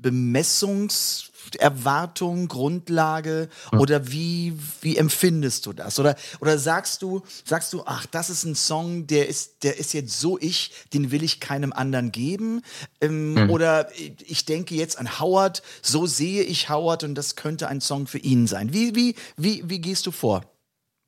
Bemessungserwartung, 0.00 2.48
Grundlage 2.48 3.48
mhm. 3.72 3.80
oder 3.80 4.10
wie, 4.10 4.58
wie 4.80 4.96
empfindest 4.96 5.66
du 5.66 5.72
das? 5.72 5.98
Oder, 5.98 6.16
oder 6.40 6.58
sagst 6.58 7.02
du, 7.02 7.22
sagst 7.44 7.72
du, 7.72 7.82
ach, 7.84 8.06
das 8.06 8.30
ist 8.30 8.44
ein 8.44 8.54
Song, 8.54 9.06
der 9.06 9.28
ist, 9.28 9.62
der 9.62 9.78
ist 9.78 9.92
jetzt 9.92 10.20
so 10.20 10.38
ich, 10.38 10.72
den 10.94 11.10
will 11.10 11.22
ich 11.22 11.40
keinem 11.40 11.72
anderen 11.72 12.12
geben? 12.12 12.62
Ähm, 13.00 13.34
mhm. 13.34 13.50
Oder 13.50 13.90
ich 14.26 14.46
denke 14.46 14.74
jetzt 14.74 14.98
an 14.98 15.20
Howard, 15.20 15.62
so 15.82 16.06
sehe 16.06 16.42
ich 16.42 16.70
Howard 16.70 17.04
und 17.04 17.14
das 17.14 17.36
könnte 17.36 17.68
ein 17.68 17.80
Song 17.80 18.06
für 18.06 18.18
ihn 18.18 18.46
sein. 18.46 18.72
Wie, 18.72 18.94
wie, 18.94 19.14
wie, 19.36 19.68
wie 19.68 19.80
gehst 19.80 20.06
du 20.06 20.12
vor? 20.12 20.49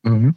Mhm. 0.03 0.37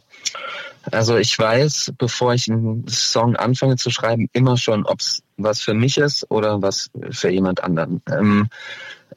Also 0.92 1.16
ich 1.16 1.36
weiß, 1.36 1.94
bevor 1.98 2.34
ich 2.34 2.48
einen 2.48 2.86
Song 2.88 3.36
anfange 3.36 3.76
zu 3.76 3.90
schreiben, 3.90 4.28
immer 4.32 4.56
schon, 4.56 4.86
ob 4.86 5.00
es 5.00 5.22
was 5.36 5.60
für 5.60 5.74
mich 5.74 5.98
ist 5.98 6.30
oder 6.30 6.62
was 6.62 6.90
für 7.10 7.30
jemand 7.30 7.62
anderen. 7.62 8.02
Ähm, 8.08 8.48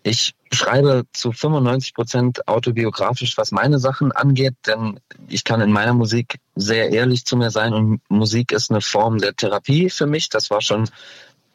ich 0.03 0.33
schreibe 0.51 1.03
zu 1.13 1.31
95 1.31 1.93
Prozent 1.93 2.47
autobiografisch, 2.47 3.37
was 3.37 3.51
meine 3.51 3.79
Sachen 3.79 4.11
angeht, 4.11 4.55
denn 4.65 4.99
ich 5.27 5.43
kann 5.43 5.61
in 5.61 5.71
meiner 5.71 5.93
Musik 5.93 6.39
sehr 6.55 6.89
ehrlich 6.91 7.25
zu 7.25 7.37
mir 7.37 7.51
sein 7.51 7.73
und 7.73 8.01
Musik 8.09 8.51
ist 8.51 8.71
eine 8.71 8.81
Form 8.81 9.19
der 9.19 9.35
Therapie 9.35 9.89
für 9.89 10.07
mich. 10.07 10.29
Das 10.29 10.49
war 10.49 10.61
schon 10.61 10.89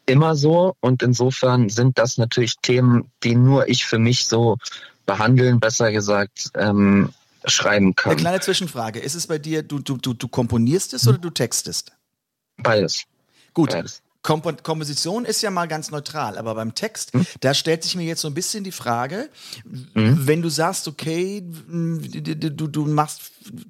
immer 0.06 0.36
so 0.36 0.76
und 0.80 1.02
insofern 1.02 1.68
sind 1.70 1.98
das 1.98 2.18
natürlich 2.18 2.56
Themen, 2.58 3.10
die 3.22 3.34
nur 3.34 3.68
ich 3.68 3.86
für 3.86 3.98
mich 3.98 4.26
so 4.26 4.58
behandeln, 5.06 5.60
besser 5.60 5.92
gesagt, 5.92 6.50
ähm, 6.56 7.10
schreiben 7.46 7.94
kann. 7.94 8.12
Eine 8.12 8.20
kleine 8.20 8.40
Zwischenfrage. 8.40 9.00
Ist 9.00 9.14
es 9.14 9.26
bei 9.26 9.38
dir, 9.38 9.62
du, 9.62 9.78
du, 9.78 9.96
du, 9.96 10.14
du 10.14 10.28
komponierst 10.28 10.94
es 10.94 11.06
oder 11.06 11.18
du 11.18 11.30
textest? 11.30 11.92
Beides. 12.56 13.04
Gut. 13.52 13.70
Beides. 13.70 14.02
Komp 14.24 14.62
Komposition 14.64 15.26
ist 15.26 15.42
ja 15.42 15.50
mal 15.50 15.68
ganz 15.68 15.90
neutral, 15.90 16.38
aber 16.38 16.54
beim 16.54 16.74
Text, 16.74 17.12
hm? 17.12 17.26
da 17.40 17.52
stellt 17.52 17.84
sich 17.84 17.94
mir 17.94 18.04
jetzt 18.04 18.22
so 18.22 18.28
ein 18.28 18.34
bisschen 18.34 18.64
die 18.64 18.72
Frage, 18.72 19.28
hm? 19.92 20.26
wenn 20.26 20.40
du 20.40 20.48
sagst, 20.48 20.88
okay, 20.88 21.44
du, 21.46 22.66
du 22.66 22.86
machst 22.86 23.20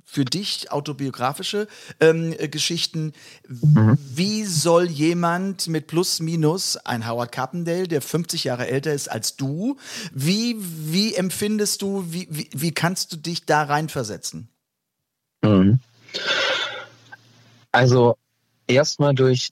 für 0.05 0.25
dich 0.25 0.71
autobiografische 0.71 1.67
ähm, 1.99 2.37
Geschichten, 2.51 3.12
mhm. 3.49 3.99
wie 3.99 4.45
soll 4.45 4.88
jemand 4.88 5.67
mit 5.67 5.88
Plus 5.88 6.21
Minus, 6.21 6.77
ein 6.77 7.09
Howard 7.09 7.33
Carpendale, 7.33 7.88
der 7.88 8.01
50 8.01 8.45
Jahre 8.45 8.69
älter 8.69 8.93
ist 8.93 9.11
als 9.11 9.37
du, 9.37 9.77
wie, 10.12 10.57
wie 10.61 11.14
empfindest 11.17 11.83
du, 11.83 12.05
wie, 12.09 12.29
wie, 12.31 12.49
wie 12.53 12.73
kannst 12.73 13.12
du 13.12 13.17
dich 13.17 13.45
da 13.45 13.64
reinversetzen? 13.64 14.49
Mhm. 15.43 15.81
Also 17.73 18.17
erstmal 18.69 19.17
durch 19.17 19.51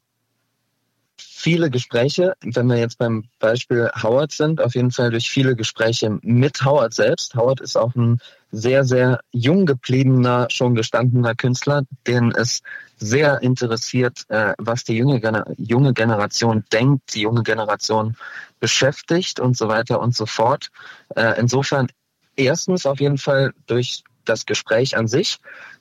viele 1.42 1.70
Gespräche, 1.70 2.34
wenn 2.44 2.68
wir 2.68 2.76
jetzt 2.76 2.98
beim 2.98 3.24
Beispiel 3.40 3.90
Howard 4.00 4.30
sind, 4.30 4.60
auf 4.60 4.76
jeden 4.76 4.92
Fall 4.92 5.10
durch 5.10 5.28
viele 5.28 5.56
Gespräche 5.56 6.20
mit 6.22 6.64
Howard 6.64 6.94
selbst. 6.94 7.34
Howard 7.34 7.60
ist 7.60 7.76
auch 7.76 7.96
ein 7.96 8.20
sehr, 8.52 8.84
sehr 8.84 9.18
jung 9.32 9.66
gebliebener, 9.66 10.46
schon 10.50 10.76
gestandener 10.76 11.34
Künstler, 11.34 11.82
den 12.06 12.30
es 12.30 12.62
sehr 12.96 13.42
interessiert, 13.42 14.24
äh, 14.28 14.54
was 14.58 14.84
die 14.84 14.96
junge, 14.96 15.20
junge 15.56 15.92
Generation 15.92 16.64
denkt, 16.72 17.12
die 17.12 17.22
junge 17.22 17.42
Generation 17.42 18.16
beschäftigt 18.60 19.40
und 19.40 19.56
so 19.56 19.66
weiter 19.66 19.98
und 19.98 20.14
so 20.14 20.26
fort. 20.26 20.70
Äh, 21.16 21.40
insofern 21.40 21.88
erstens 22.36 22.86
auf 22.86 23.00
jeden 23.00 23.18
Fall 23.18 23.52
durch 23.66 24.04
das 24.24 24.46
Gespräch 24.46 24.96
an 24.96 25.08
sich. 25.08 25.38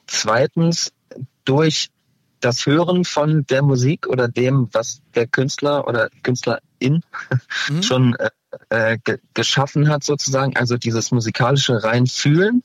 Zweitens 0.07 0.91
durch 1.45 1.91
das 2.41 2.65
Hören 2.65 3.05
von 3.05 3.45
der 3.45 3.61
Musik 3.61 4.07
oder 4.07 4.27
dem, 4.27 4.69
was 4.71 5.01
der 5.15 5.27
Künstler 5.27 5.87
oder 5.87 6.09
Künstlerin 6.23 7.03
mhm. 7.69 7.81
schon 7.83 8.15
äh, 8.15 8.29
äh, 8.69 8.97
ge 9.03 9.19
geschaffen 9.33 9.89
hat, 9.89 10.03
sozusagen. 10.03 10.57
Also 10.57 10.77
dieses 10.77 11.11
musikalische 11.11 11.83
Reinfühlen, 11.83 12.63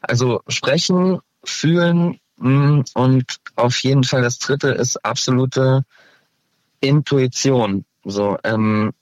also 0.00 0.42
sprechen, 0.48 1.20
fühlen 1.44 2.20
mh, 2.36 2.50
mm, 2.50 2.84
und 2.94 3.36
auf 3.56 3.78
jeden 3.82 4.04
Fall 4.04 4.22
das 4.22 4.38
dritte 4.38 4.68
ist 4.68 5.04
absolute 5.04 5.84
Intuition. 6.80 7.84
So, 8.04 8.36
ähm, 8.44 8.92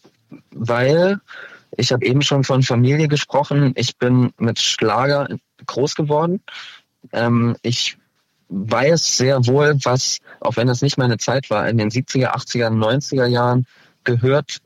weil 0.50 1.20
ich 1.76 1.92
habe 1.92 2.04
eben 2.04 2.22
schon 2.22 2.44
von 2.44 2.62
Familie 2.62 3.08
gesprochen. 3.08 3.72
Ich 3.76 3.96
bin 3.96 4.32
mit 4.38 4.58
Schlager 4.60 5.28
groß 5.66 5.94
geworden. 5.94 6.42
Ähm, 7.12 7.56
ich 7.62 7.96
weiß 8.50 9.16
sehr 9.16 9.46
wohl, 9.46 9.78
was, 9.84 10.18
auch 10.40 10.56
wenn 10.56 10.66
das 10.66 10.82
nicht 10.82 10.98
meine 10.98 11.18
Zeit 11.18 11.50
war, 11.50 11.68
in 11.68 11.78
den 11.78 11.90
70er, 11.90 12.34
80er, 12.34 12.68
90er 12.68 13.26
Jahren 13.26 13.66
gehört 14.04 14.58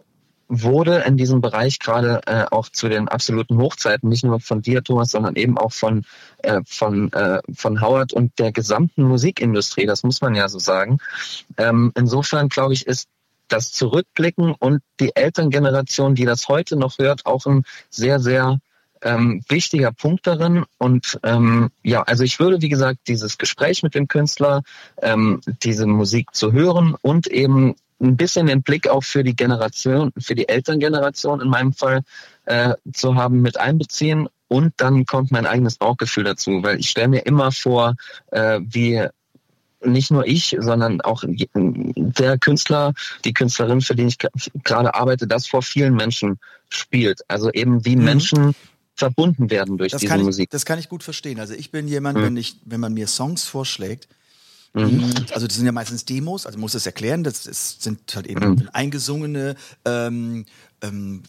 wurde 0.49 0.99
in 1.07 1.17
diesem 1.17 1.41
Bereich 1.41 1.79
gerade 1.79 2.21
äh, 2.27 2.45
auch 2.51 2.69
zu 2.69 2.89
den 2.89 3.09
absoluten 3.09 3.59
Hochzeiten, 3.59 4.09
nicht 4.09 4.25
nur 4.25 4.41
von 4.41 4.63
dir, 4.63 4.83
Thomas, 4.83 5.11
sondern 5.11 5.37
eben 5.37 5.57
auch 5.59 5.73
von, 5.73 6.05
äh, 6.39 6.61
von, 6.67 7.13
äh, 7.13 7.41
von 7.55 7.81
Howard 7.81 8.13
und 8.13 8.39
der 8.39 8.53
gesamten 8.53 9.05
Musikindustrie, 9.05 9.87
das 9.87 10.03
muss 10.03 10.21
man 10.21 10.35
ja 10.35 10.49
so 10.49 10.59
sagen. 10.59 10.99
Ähm, 11.57 11.93
insofern, 11.95 12.49
glaube 12.49 12.75
ich, 12.75 12.87
ist 12.87 13.09
das 13.49 13.73
Zurückblicken 13.73 14.55
und 14.59 14.83
die 15.01 15.15
Elterngeneration, 15.15 16.15
die 16.15 16.25
das 16.25 16.49
heute 16.49 16.77
noch 16.77 16.99
hört, 16.99 17.27
auch 17.27 17.47
ein 17.47 17.65
sehr, 17.91 18.21
sehr 18.21 18.59
ähm, 19.05 19.43
wichtiger 19.49 19.93
Punkt 19.93 20.27
darin. 20.27 20.65
Und 20.79 21.21
ähm, 21.23 21.71
ja, 21.83 22.03
also 22.03 22.25
ich 22.25 22.41
würde, 22.41 22.61
wie 22.63 22.69
gesagt, 22.69 23.01
dieses 23.07 23.39
Gespräch 23.39 23.83
mit 23.83 23.95
dem 23.95 24.09
Künstler, 24.09 24.63
ähm, 25.01 25.41
diese 25.63 25.87
Musik 25.87 26.35
zu 26.35 26.53
hören 26.53 26.97
und 27.03 27.27
eben 27.29 27.77
ein 28.01 28.17
bisschen 28.17 28.47
den 28.47 28.63
Blick 28.63 28.89
auch 28.89 29.05
für 29.05 29.23
die 29.23 29.37
Generation, 29.37 30.11
für 30.19 30.35
die 30.35 30.49
Elterngeneration 30.49 31.41
in 31.41 31.49
meinem 31.49 31.73
Fall 31.73 32.03
äh, 32.47 32.75
zu 32.93 33.15
haben, 33.15 33.41
mit 33.41 33.59
einbeziehen. 33.59 34.29
Und 34.49 34.75
dann 34.79 35.07
kommt 35.07 35.31
mein 35.31 35.47
eigenes 35.47 35.77
Bauchgefühl 35.77 36.25
dazu, 36.25 36.63
weil 36.63 36.79
ich 36.79 36.91
stelle 36.91 37.09
mir 37.09 37.27
immer 37.27 37.53
vor, 37.53 37.95
äh, 38.31 38.61
wie 38.63 39.07
nicht 39.85 40.11
nur 40.11 40.27
ich, 40.27 40.57
sondern 40.59 41.01
auch 41.03 41.25
der 41.27 42.39
Künstler, 42.39 42.95
die 43.25 43.35
Künstlerin, 43.35 43.81
für 43.81 43.95
die 43.95 44.05
ich 44.05 44.19
gerade 44.65 44.95
arbeite, 44.95 45.27
das 45.27 45.47
vor 45.47 45.63
vielen 45.63 45.95
Menschen 45.95 46.39
spielt. 46.71 47.21
Also 47.29 47.51
eben 47.51 47.85
wie 47.85 47.97
mhm. 47.97 48.05
Menschen 48.05 48.55
verbunden 48.95 49.51
werden 49.51 49.77
durch 49.77 49.93
das 49.93 50.01
diese 50.01 50.17
ich, 50.17 50.23
Musik. 50.23 50.51
Das 50.51 50.65
kann 50.65 50.79
ich 50.79 50.89
gut 50.89 51.03
verstehen. 51.03 51.41
Also 51.41 51.55
ich 51.55 51.71
bin 51.71 51.89
jemand, 51.89 52.19
mhm. 52.19 52.23
wenn 52.23 52.37
ich, 52.37 52.57
wenn 52.65 52.81
man 52.81 52.95
mir 52.95 53.07
Songs 53.09 53.45
vorschlägt, 53.45 54.09
mhm. 54.73 55.13
also 55.33 55.47
das 55.47 55.57
sind 55.57 55.67
ja 55.67 55.73
meistens 55.73 56.05
Demos, 56.05 56.47
also 56.47 56.59
muss 56.59 56.75
es 56.75 56.87
erklären, 56.87 57.25
das 57.25 57.47
ist, 57.47 57.83
sind 57.83 58.15
halt 58.15 58.27
eben 58.27 58.51
mhm. 58.51 58.69
eingesungene 58.73 59.57
ähm, 59.85 60.47
ähm, 60.81 61.23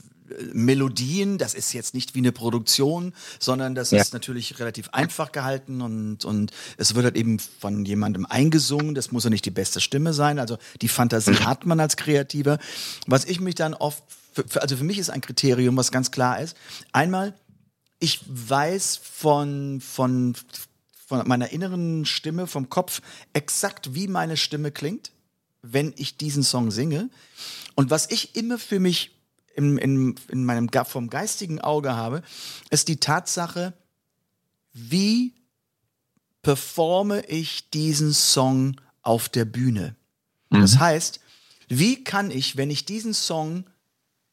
Melodien, 0.53 1.37
das 1.37 1.53
ist 1.53 1.73
jetzt 1.73 1.93
nicht 1.93 2.15
wie 2.15 2.19
eine 2.19 2.31
Produktion, 2.31 3.13
sondern 3.39 3.75
das 3.75 3.91
ja. 3.91 4.01
ist 4.01 4.13
natürlich 4.13 4.59
relativ 4.59 4.89
einfach 4.89 5.31
gehalten 5.31 5.81
und, 5.81 6.25
und 6.25 6.51
es 6.77 6.95
wird 6.95 7.05
halt 7.05 7.15
eben 7.15 7.39
von 7.39 7.85
jemandem 7.85 8.25
eingesungen, 8.25 8.95
das 8.95 9.11
muss 9.11 9.23
ja 9.23 9.29
nicht 9.29 9.45
die 9.45 9.51
beste 9.51 9.81
Stimme 9.81 10.13
sein, 10.13 10.39
also 10.39 10.57
die 10.81 10.87
Fantasie 10.87 11.31
mhm. 11.31 11.45
hat 11.45 11.65
man 11.65 11.79
als 11.79 11.95
Kreativer. 11.95 12.57
Was 13.05 13.25
ich 13.25 13.39
mich 13.39 13.55
dann 13.55 13.73
oft, 13.73 14.03
für, 14.33 14.61
also 14.61 14.77
für 14.77 14.83
mich 14.83 14.97
ist 14.97 15.09
ein 15.09 15.21
Kriterium, 15.21 15.77
was 15.77 15.91
ganz 15.91 16.11
klar 16.11 16.39
ist, 16.39 16.57
einmal 16.91 17.33
ich 17.99 18.21
weiß 18.27 18.97
von, 18.97 19.81
von, 19.81 20.35
von 21.07 21.27
meiner 21.27 21.49
inneren 21.49 22.05
Stimme, 22.05 22.47
vom 22.47 22.69
Kopf, 22.69 23.01
exakt 23.33 23.95
wie 23.95 24.07
meine 24.07 24.37
Stimme 24.37 24.71
klingt, 24.71 25.11
wenn 25.61 25.93
ich 25.97 26.17
diesen 26.17 26.43
Song 26.43 26.71
singe. 26.71 27.09
Und 27.75 27.89
was 27.89 28.09
ich 28.09 28.35
immer 28.35 28.57
für 28.57 28.79
mich 28.79 29.11
in, 29.55 29.77
in, 29.77 30.15
in 30.27 30.45
meinem 30.45 30.69
vom 30.85 31.09
geistigen 31.09 31.61
Auge 31.61 31.95
habe, 31.95 32.21
ist 32.69 32.87
die 32.87 32.97
Tatsache, 32.97 33.73
wie 34.73 35.33
performe 36.41 37.25
ich 37.25 37.69
diesen 37.69 38.13
Song 38.13 38.79
auf 39.01 39.29
der 39.29 39.45
Bühne. 39.45 39.95
Mhm. 40.49 40.61
Das 40.61 40.77
heißt, 40.77 41.19
wie 41.69 42.03
kann 42.03 42.29
ich, 42.29 42.57
wenn 42.57 42.69
ich 42.69 42.85
diesen 42.85 43.13
Song 43.13 43.65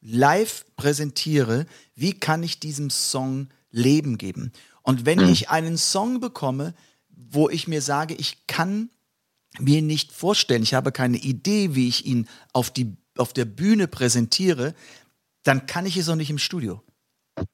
live 0.03 0.65
präsentiere, 0.75 1.65
wie 1.95 2.13
kann 2.13 2.43
ich 2.43 2.59
diesem 2.59 2.89
Song 2.89 3.49
Leben 3.71 4.17
geben? 4.17 4.51
Und 4.81 5.05
wenn 5.05 5.19
ich 5.19 5.49
einen 5.49 5.77
Song 5.77 6.19
bekomme, 6.19 6.73
wo 7.09 7.49
ich 7.49 7.67
mir 7.67 7.81
sage, 7.81 8.13
ich 8.13 8.45
kann 8.47 8.89
mir 9.59 9.81
nicht 9.81 10.11
vorstellen, 10.11 10.63
ich 10.63 10.73
habe 10.73 10.91
keine 10.91 11.17
Idee, 11.17 11.73
wie 11.73 11.87
ich 11.87 12.05
ihn 12.05 12.27
auf, 12.51 12.69
die, 12.69 12.97
auf 13.17 13.33
der 13.33 13.45
Bühne 13.45 13.87
präsentiere, 13.87 14.75
dann 15.43 15.65
kann 15.65 15.85
ich 15.85 15.97
es 15.97 16.09
auch 16.09 16.15
nicht 16.15 16.29
im 16.29 16.37
Studio. 16.37 16.83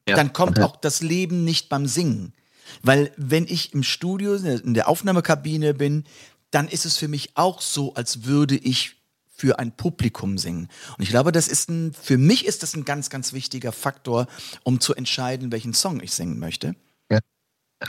Ja. 0.08 0.16
Dann 0.16 0.34
kommt 0.34 0.60
auch 0.60 0.76
das 0.76 1.02
Leben 1.02 1.44
nicht 1.44 1.70
beim 1.70 1.86
Singen. 1.86 2.34
Weil 2.82 3.12
wenn 3.18 3.46
ich 3.46 3.74
im 3.74 3.84
Studio, 3.84 4.36
in 4.36 4.74
der 4.74 4.88
Aufnahmekabine 4.88 5.74
bin, 5.74 6.04
dann 6.52 6.68
ist 6.68 6.86
es 6.86 6.98
für 6.98 7.08
mich 7.08 7.36
auch 7.36 7.62
so, 7.62 7.94
als 7.94 8.26
würde 8.26 8.56
ich 8.56 8.99
für 9.39 9.58
ein 9.58 9.71
Publikum 9.71 10.38
singen. 10.38 10.67
Und 10.97 11.04
ich 11.04 11.10
glaube, 11.10 11.32
das 11.32 11.47
ist 11.47 11.69
ein, 11.69 11.93
für 11.93 12.17
mich 12.17 12.45
ist 12.45 12.62
das 12.62 12.75
ein 12.75 12.84
ganz, 12.84 13.10
ganz 13.10 13.32
wichtiger 13.32 13.71
Faktor, 13.71 14.28
um 14.63 14.82
zu 14.82 14.93
entscheiden, 14.93 15.49
welchen 15.52 15.73
Song 15.73 16.02
ich 16.02 16.12
singen 16.12 16.39
möchte. 16.39 16.75
Ja. 17.10 17.19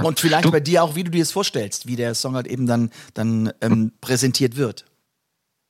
Und 0.01 0.21
vielleicht 0.21 0.45
Du- 0.45 0.53
bei 0.53 0.61
dir 0.61 0.85
auch, 0.85 0.95
wie 0.95 1.03
du 1.03 1.11
dir 1.11 1.23
das 1.23 1.33
vorstellst, 1.33 1.89
wie 1.89 1.97
der 1.97 2.15
Song 2.15 2.37
halt 2.37 2.47
eben 2.47 2.67
dann, 2.67 2.91
dann 3.15 3.53
ähm, 3.61 3.93
präsentiert 4.01 4.57
wird. 4.57 4.85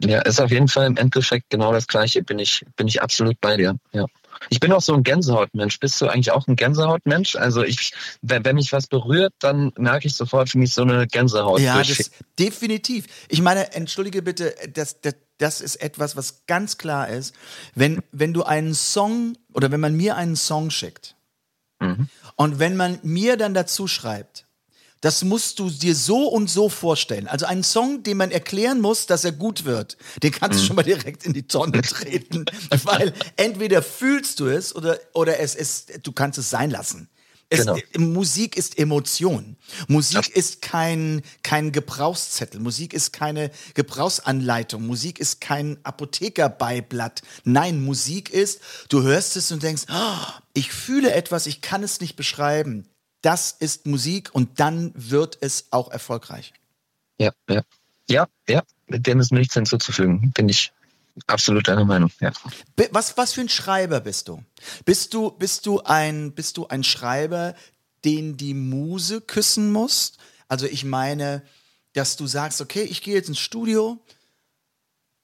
Ja, 0.03 0.21
ist 0.23 0.41
auf 0.41 0.51
jeden 0.51 0.69
Fall 0.69 0.87
im 0.87 0.97
Endeffekt 0.97 1.51
genau 1.51 1.73
das 1.73 1.87
Gleiche. 1.87 2.23
Bin 2.23 2.39
ich, 2.39 2.65
bin 2.77 2.89
ich 2.89 3.03
absolut 3.03 3.39
bei 3.41 3.57
dir. 3.57 3.77
Ja. 3.93 4.07
Ich 4.49 4.59
bin 4.59 4.73
auch 4.73 4.81
so 4.81 4.95
ein 4.95 5.03
Gänsehautmensch. 5.03 5.79
Bist 5.79 6.01
du 6.01 6.09
eigentlich 6.09 6.31
auch 6.31 6.47
ein 6.47 6.57
Gänsehautmensch? 6.57 7.37
Also 7.37 7.63
ich, 7.63 7.93
wenn, 8.23 8.45
wenn 8.45 8.57
mich 8.57 8.73
was 8.73 8.87
berührt, 8.87 9.35
dann 9.41 9.73
merke 9.77 10.07
ich 10.07 10.15
sofort 10.15 10.49
für 10.49 10.59
mich 10.59 10.73
so 10.73 10.83
eine 10.83 11.07
Gänsehaut. 11.07 11.61
Ja, 11.61 11.83
definitiv. 12.39 13.07
Ich 13.29 13.43
meine, 13.43 13.75
entschuldige 13.75 14.23
bitte, 14.23 14.55
das, 14.73 15.01
das, 15.03 15.17
das 15.41 15.61
ist 15.61 15.77
etwas, 15.77 16.17
was 16.17 16.47
ganz 16.47 16.79
klar 16.79 17.09
ist. 17.09 17.35
Wenn, 17.75 18.03
wenn 18.13 18.33
du 18.33 18.43
einen 18.43 18.75
Song 18.75 19.37
oder 19.53 19.71
wenn 19.71 19.81
man 19.81 19.95
mir 19.95 20.17
einen 20.17 20.37
Song 20.37 20.71
schickt 20.71 21.17
und 22.37 22.59
wenn 22.59 22.77
man 22.77 22.99
mir 23.03 23.37
dann 23.37 23.55
dazu 23.55 23.87
schreibt, 23.87 24.47
das 25.01 25.25
musst 25.25 25.59
du 25.59 25.71
dir 25.71 25.95
so 25.95 26.29
und 26.29 26.51
so 26.51 26.69
vorstellen. 26.69 27.27
Also 27.27 27.47
einen 27.47 27.63
Song, 27.63 28.03
den 28.03 28.19
man 28.19 28.31
erklären 28.31 28.83
muss, 28.83 29.07
dass 29.07 29.25
er 29.25 29.33
gut 29.33 29.65
wird, 29.65 29.97
den 30.23 30.31
kannst 30.31 30.61
du 30.61 30.65
schon 30.67 30.77
mal 30.77 30.83
direkt 30.83 31.25
in 31.25 31.33
die 31.33 31.47
Tonne 31.47 31.81
treten. 31.83 32.45
Weil 32.85 33.15
entweder 33.37 33.83
fühlst 33.83 34.41
du 34.41 34.49
es 34.49 34.77
oder, 34.77 34.99
oder 35.15 35.41
es 35.41 35.55
ist, 35.55 36.01
du 36.03 36.13
kannst 36.13 36.39
es 36.39 36.51
sein 36.51 36.71
lassen. 36.71 37.09
Es, 37.53 37.67
Genau. 37.67 37.77
Musik 37.99 38.57
ist 38.57 38.79
Emotion. 38.79 39.57
Musik 39.89 40.29
ist 40.29 40.63
kein, 40.63 41.23
kein 41.43 41.73
Gebrauchszettel. 41.73 42.61
Musik 42.61 42.95
ist 42.95 43.13
keine 43.13 43.51
Gebrauchsanleitung. 43.75 44.87
Musik 44.87 45.19
ist 45.19 45.41
kein 45.41 45.77
Apothekerbeiblatt. 45.83 47.23
Nein, 47.45 47.83
Musik 47.85 48.31
ist, 48.31 48.61
du 48.89 49.03
hörst 49.03 49.37
es 49.37 49.51
und 49.51 49.65
denkst, 49.65 49.83
"Ah, 49.89 50.41
ich 50.55 50.71
fühle 50.73 51.13
etwas, 51.13 51.47
ich 51.47 51.61
kann 51.61 51.83
es 51.83 52.01
nicht 52.01 52.15
beschreiben. 52.15 52.87
Das 53.21 53.51
ist 53.51 53.85
Musik 53.85 54.31
und 54.33 54.61
dann 54.61 54.93
wird 54.95 55.37
es 55.41 55.67
auch 55.73 55.91
erfolgreich. 55.91 56.53
Ja, 57.19 57.33
ja. 57.49 57.63
Ja, 58.09 58.27
ja. 58.49 58.63
Dem 58.89 59.21
ist 59.21 59.31
mir 59.33 59.41
nichts 59.41 59.55
hinzuzufügen. 59.55 60.33
Bin 60.33 60.49
ich 60.49 60.73
absolut 61.27 61.69
deiner 61.69 61.85
Meinung. 61.85 62.11
Ja. 62.21 62.33
Was, 62.91 63.17
was 63.17 63.33
für 63.33 63.41
ein 63.41 63.49
Schreiber 63.49 64.01
bist 64.01 64.29
du? 64.29 64.43
Bist 64.85 65.15
du, 65.15 65.31
bist 65.31 65.67
du 65.67 65.81
ein, 65.81 66.33
bist 66.33 66.57
du 66.57 66.67
ein 66.67 66.85
Schreiber, 66.85 67.55
den 68.05 68.37
die 68.37 68.55
Muse 68.55 69.21
küssen 69.21 69.73
muss? 69.73 70.15
Also 70.49 70.67
ich 70.67 70.85
meine, 70.85 71.43
dass 71.93 72.17
du 72.17 72.27
sagst, 72.27 72.61
okay, 72.61 72.83
ich 72.83 73.03
gehe 73.03 73.15
jetzt 73.15 73.29
ins 73.29 73.39
Studio, 73.39 73.99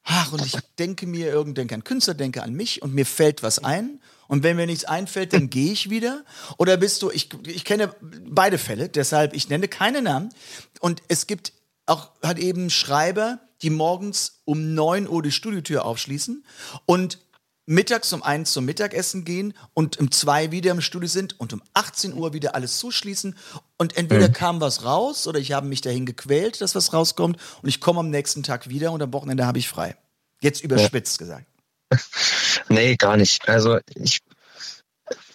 ach, 0.04 0.32
und 0.32 0.44
ich 0.44 0.56
denke 0.78 1.06
mir, 1.06 1.28
irgend 1.28 1.58
denke 1.58 1.74
an 1.74 1.84
Künstler, 1.84 2.14
denke 2.14 2.42
an 2.42 2.54
mich 2.54 2.82
und 2.82 2.94
mir 2.94 3.06
fällt 3.06 3.42
was 3.42 3.58
ein. 3.58 4.00
Und 4.28 4.42
wenn 4.42 4.56
mir 4.56 4.66
nichts 4.66 4.84
einfällt, 4.84 5.32
dann 5.32 5.50
gehe 5.50 5.72
ich 5.72 5.90
wieder. 5.90 6.24
Oder 6.56 6.76
bist 6.76 7.02
du, 7.02 7.10
ich, 7.10 7.28
ich 7.46 7.64
kenne 7.64 7.94
beide 8.00 8.58
Fälle, 8.58 8.88
deshalb, 8.88 9.34
ich 9.34 9.48
nenne 9.48 9.68
keine 9.68 10.02
Namen. 10.02 10.30
Und 10.80 11.02
es 11.08 11.26
gibt 11.26 11.52
auch 11.86 12.10
halt 12.22 12.38
eben 12.38 12.70
Schreiber, 12.70 13.38
die 13.62 13.70
morgens 13.70 14.40
um 14.44 14.74
9 14.74 15.08
Uhr 15.08 15.22
die 15.22 15.32
Studiotür 15.32 15.84
aufschließen 15.84 16.44
und 16.86 17.18
mittags 17.66 18.12
um 18.12 18.22
eins 18.22 18.52
zum 18.52 18.64
Mittagessen 18.64 19.24
gehen 19.24 19.52
und 19.74 19.98
um 19.98 20.10
zwei 20.12 20.52
wieder 20.52 20.70
im 20.70 20.80
Studio 20.80 21.08
sind 21.08 21.38
und 21.40 21.52
um 21.52 21.62
18 21.74 22.14
Uhr 22.14 22.32
wieder 22.32 22.54
alles 22.54 22.78
zuschließen 22.78 23.36
und 23.76 23.96
entweder 23.96 24.28
kam 24.28 24.60
was 24.60 24.84
raus 24.84 25.26
oder 25.26 25.40
ich 25.40 25.52
habe 25.52 25.66
mich 25.66 25.80
dahin 25.80 26.06
gequält, 26.06 26.60
dass 26.60 26.74
was 26.74 26.92
rauskommt 26.92 27.38
und 27.62 27.68
ich 27.68 27.80
komme 27.80 28.00
am 28.00 28.10
nächsten 28.10 28.44
Tag 28.44 28.68
wieder 28.68 28.92
und 28.92 29.02
am 29.02 29.12
Wochenende 29.12 29.46
habe 29.46 29.58
ich 29.58 29.68
frei. 29.68 29.96
Jetzt 30.40 30.62
überspitzt 30.62 31.18
gesagt. 31.18 31.46
Nee, 32.68 32.96
gar 32.96 33.16
nicht. 33.16 33.48
Also 33.48 33.78
ich 33.94 34.20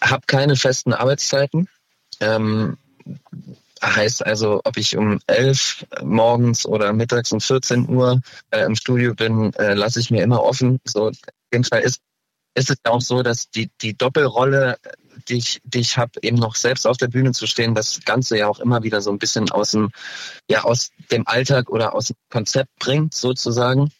habe 0.02 0.26
keine 0.26 0.54
festen 0.54 0.92
Arbeitszeiten. 0.92 1.66
Ähm, 2.20 2.76
heißt 3.82 4.24
also, 4.24 4.60
ob 4.64 4.76
ich 4.76 4.96
um 4.96 5.20
11 5.26 5.86
morgens 6.02 6.64
oder 6.66 6.92
mittags 6.92 7.32
um 7.32 7.40
14 7.40 7.88
Uhr 7.88 8.20
äh, 8.50 8.64
im 8.64 8.76
Studio 8.76 9.14
bin, 9.14 9.52
äh, 9.54 9.74
lasse 9.74 10.00
ich 10.00 10.10
mir 10.10 10.22
immer 10.22 10.42
offen. 10.42 10.78
So, 10.84 11.08
auf 11.08 11.16
jeden 11.52 11.64
Fall 11.64 11.80
ist, 11.80 12.00
ist 12.54 12.70
es 12.70 12.76
auch 12.84 13.00
so, 13.00 13.22
dass 13.22 13.50
die, 13.50 13.70
die 13.80 13.96
Doppelrolle, 13.96 14.78
die 15.28 15.38
ich, 15.38 15.60
die 15.64 15.80
ich 15.80 15.98
habe, 15.98 16.12
eben 16.22 16.36
noch 16.36 16.54
selbst 16.54 16.86
auf 16.86 16.96
der 16.96 17.08
Bühne 17.08 17.32
zu 17.32 17.46
stehen, 17.46 17.74
das 17.74 18.00
Ganze 18.04 18.38
ja 18.38 18.46
auch 18.46 18.60
immer 18.60 18.82
wieder 18.82 19.00
so 19.00 19.10
ein 19.10 19.18
bisschen 19.18 19.50
aus 19.50 19.72
dem, 19.72 19.90
ja, 20.48 20.62
aus 20.62 20.90
dem 21.10 21.26
Alltag 21.26 21.68
oder 21.68 21.94
aus 21.94 22.08
dem 22.08 22.16
Konzept 22.30 22.70
bringt, 22.78 23.14
sozusagen. 23.14 23.90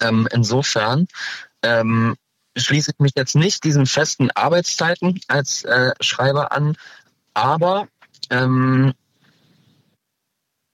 Ähm, 0.00 0.28
insofern 0.32 1.08
ähm, 1.62 2.16
schließe 2.56 2.92
ich 2.92 2.98
mich 3.00 3.12
jetzt 3.16 3.34
nicht 3.34 3.64
diesen 3.64 3.86
festen 3.86 4.30
Arbeitszeiten 4.30 5.20
als 5.28 5.64
äh, 5.64 5.92
Schreiber 6.00 6.52
an, 6.52 6.76
aber 7.34 7.88
ähm, 8.30 8.94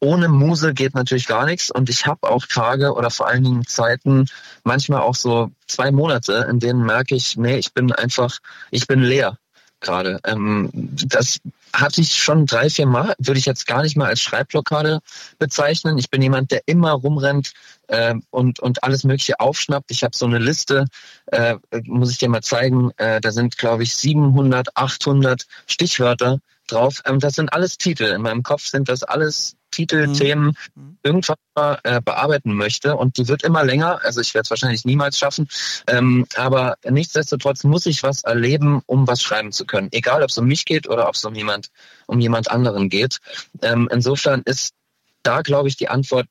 ohne 0.01 0.29
Muse 0.29 0.75
geht 0.75 0.95
natürlich 0.95 1.27
gar 1.27 1.47
nichts 1.47 1.71
und 1.71 1.89
ich 1.89 2.07
habe 2.07 2.29
auch 2.29 2.47
Tage 2.47 2.93
oder 2.95 3.11
vor 3.11 3.29
allen 3.29 3.45
Dingen 3.45 3.67
Zeiten, 3.67 4.27
manchmal 4.65 5.01
auch 5.01 5.15
so 5.15 5.51
zwei 5.67 5.91
Monate, 5.91 6.47
in 6.51 6.61
denen 6.61 6.85
merke 6.85 7.15
ich, 7.15 7.37
nee, 7.37 7.57
ich 7.57 7.73
bin 7.73 7.93
einfach, 7.93 8.39
ich 8.71 8.87
bin 8.87 9.03
leer 9.03 9.39
gerade. 9.81 10.21
Ähm, 10.25 10.71
das 10.73 11.41
hatte 11.73 12.01
ich 12.01 12.17
schon 12.17 12.47
drei, 12.47 12.71
vier 12.71 12.87
Mal, 12.87 13.15
würde 13.19 13.39
ich 13.39 13.47
jetzt 13.47 13.67
gar 13.67 13.83
nicht 13.83 13.97
mal 13.97 14.09
als 14.09 14.21
Schreibblockade 14.23 15.01
bezeichnen. 15.39 15.99
Ich 15.99 16.11
bin 16.11 16.23
jemand, 16.23 16.51
der 16.51 16.63
immer 16.67 16.93
rumrennt 16.93 17.53
äh, 17.89 18.15
und, 18.31 18.61
und 18.61 18.83
alles 18.83 19.05
Mögliche 19.05 19.41
aufschnappt. 19.41 19.91
Ich 19.91 20.03
habe 20.03 20.17
so 20.17 20.27
eine 20.27 20.39
Liste, 20.39 20.87
äh, 21.27 21.57
muss 21.85 22.11
ich 22.11 22.19
dir 22.19 22.29
mal 22.29 22.43
zeigen, 22.43 22.91
äh, 22.97 23.21
da 23.21 23.31
sind, 23.31 23.59
glaube 23.59 23.83
ich, 23.83 23.95
700, 23.97 24.77
800 24.77 25.47
Stichwörter 25.67 26.41
drauf. 26.67 27.03
Ähm, 27.05 27.21
das 27.21 27.35
sind 27.35 27.53
alles 27.53 27.79
Titel. 27.79 28.05
In 28.05 28.23
meinem 28.23 28.43
Kopf 28.43 28.67
sind 28.67 28.89
das 28.89 29.03
alles 29.03 29.57
Titel, 29.71 30.13
Themen, 30.15 30.57
irgendwann 31.03 31.37
mal 31.55 31.79
äh, 31.83 32.01
bearbeiten 32.01 32.55
möchte. 32.55 32.97
Und 32.97 33.19
die 33.19 33.29
wird 33.29 33.43
immer 33.43 33.63
länger. 33.63 34.01
Also 34.05 34.21
ich 34.21 34.33
werde 34.33 34.45
es 34.45 34.51
wahrscheinlich 34.51 34.85
niemals 34.85 35.19
schaffen. 35.19 35.49
Ähm, 35.87 36.27
aber 36.37 36.79
nichtsdestotrotz 36.89 37.63
muss 37.65 37.85
ich 37.85 38.03
was 38.03 38.25
erleben, 38.25 38.83
um 38.87 39.07
was 39.07 39.23
schreiben 39.23 39.53
zu 39.53 39.67
können. 39.67 39.89
Egal, 39.93 40.23
ob 40.23 40.31
es 40.31 40.39
um 40.39 40.47
mich 40.47 40.65
geht 40.65 40.89
oder 40.89 41.09
ob 41.09 41.15
es 41.15 41.25
um 41.25 41.35
jemand, 41.35 41.71
um 42.07 42.21
jemand 42.21 42.51
anderen 42.51 42.89
geht. 42.89 43.19
Ähm, 43.61 43.89
insofern 43.93 44.43
ist 44.47 44.75
da, 45.23 45.43
glaube 45.43 45.69
ich, 45.69 45.77
die 45.77 45.89
Antwort 45.89 46.27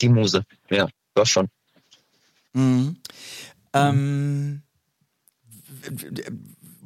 die 0.00 0.08
Muse. 0.08 0.44
Ja, 0.70 0.88
doch 1.14 1.26
schon. 1.26 1.48
Mhm. 2.54 2.96
Ähm, 3.74 4.62
w- 5.66 5.90
w- 5.90 6.32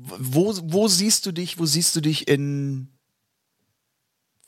wo, 0.04 0.54
wo 0.64 0.88
siehst 0.88 1.26
du 1.26 1.32
dich, 1.32 1.58
wo 1.58 1.66
siehst 1.66 1.96
du 1.96 2.00
dich 2.00 2.28
in 2.28 2.88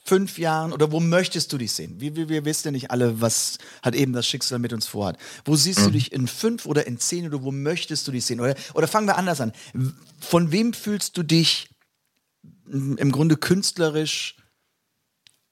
fünf 0.04 0.38
Jahren 0.38 0.72
oder 0.72 0.92
wo 0.92 1.00
möchtest 1.00 1.52
du 1.52 1.58
dich 1.58 1.72
sehen? 1.72 2.00
Wir, 2.00 2.14
wir, 2.14 2.28
wir 2.28 2.44
wissen 2.44 2.68
ja 2.68 2.72
nicht 2.72 2.90
alle, 2.90 3.20
was 3.20 3.58
hat 3.82 3.94
eben 3.94 4.12
das 4.12 4.26
Schicksal 4.26 4.58
mit 4.58 4.72
uns 4.72 4.86
vorhat. 4.86 5.18
Wo 5.44 5.56
siehst 5.56 5.84
du 5.84 5.90
dich 5.90 6.12
in 6.12 6.28
fünf 6.28 6.66
oder 6.66 6.86
in 6.86 6.98
zehn 6.98 7.26
oder 7.26 7.42
wo 7.42 7.50
möchtest 7.50 8.06
du 8.06 8.12
dich 8.12 8.24
sehen? 8.24 8.40
Oder, 8.40 8.54
oder 8.74 8.86
fangen 8.86 9.08
wir 9.08 9.16
anders 9.16 9.40
an. 9.40 9.52
Von 10.20 10.52
wem 10.52 10.72
fühlst 10.72 11.16
du 11.16 11.22
dich 11.22 11.68
im 12.66 13.10
Grunde 13.10 13.36
künstlerisch 13.36 14.36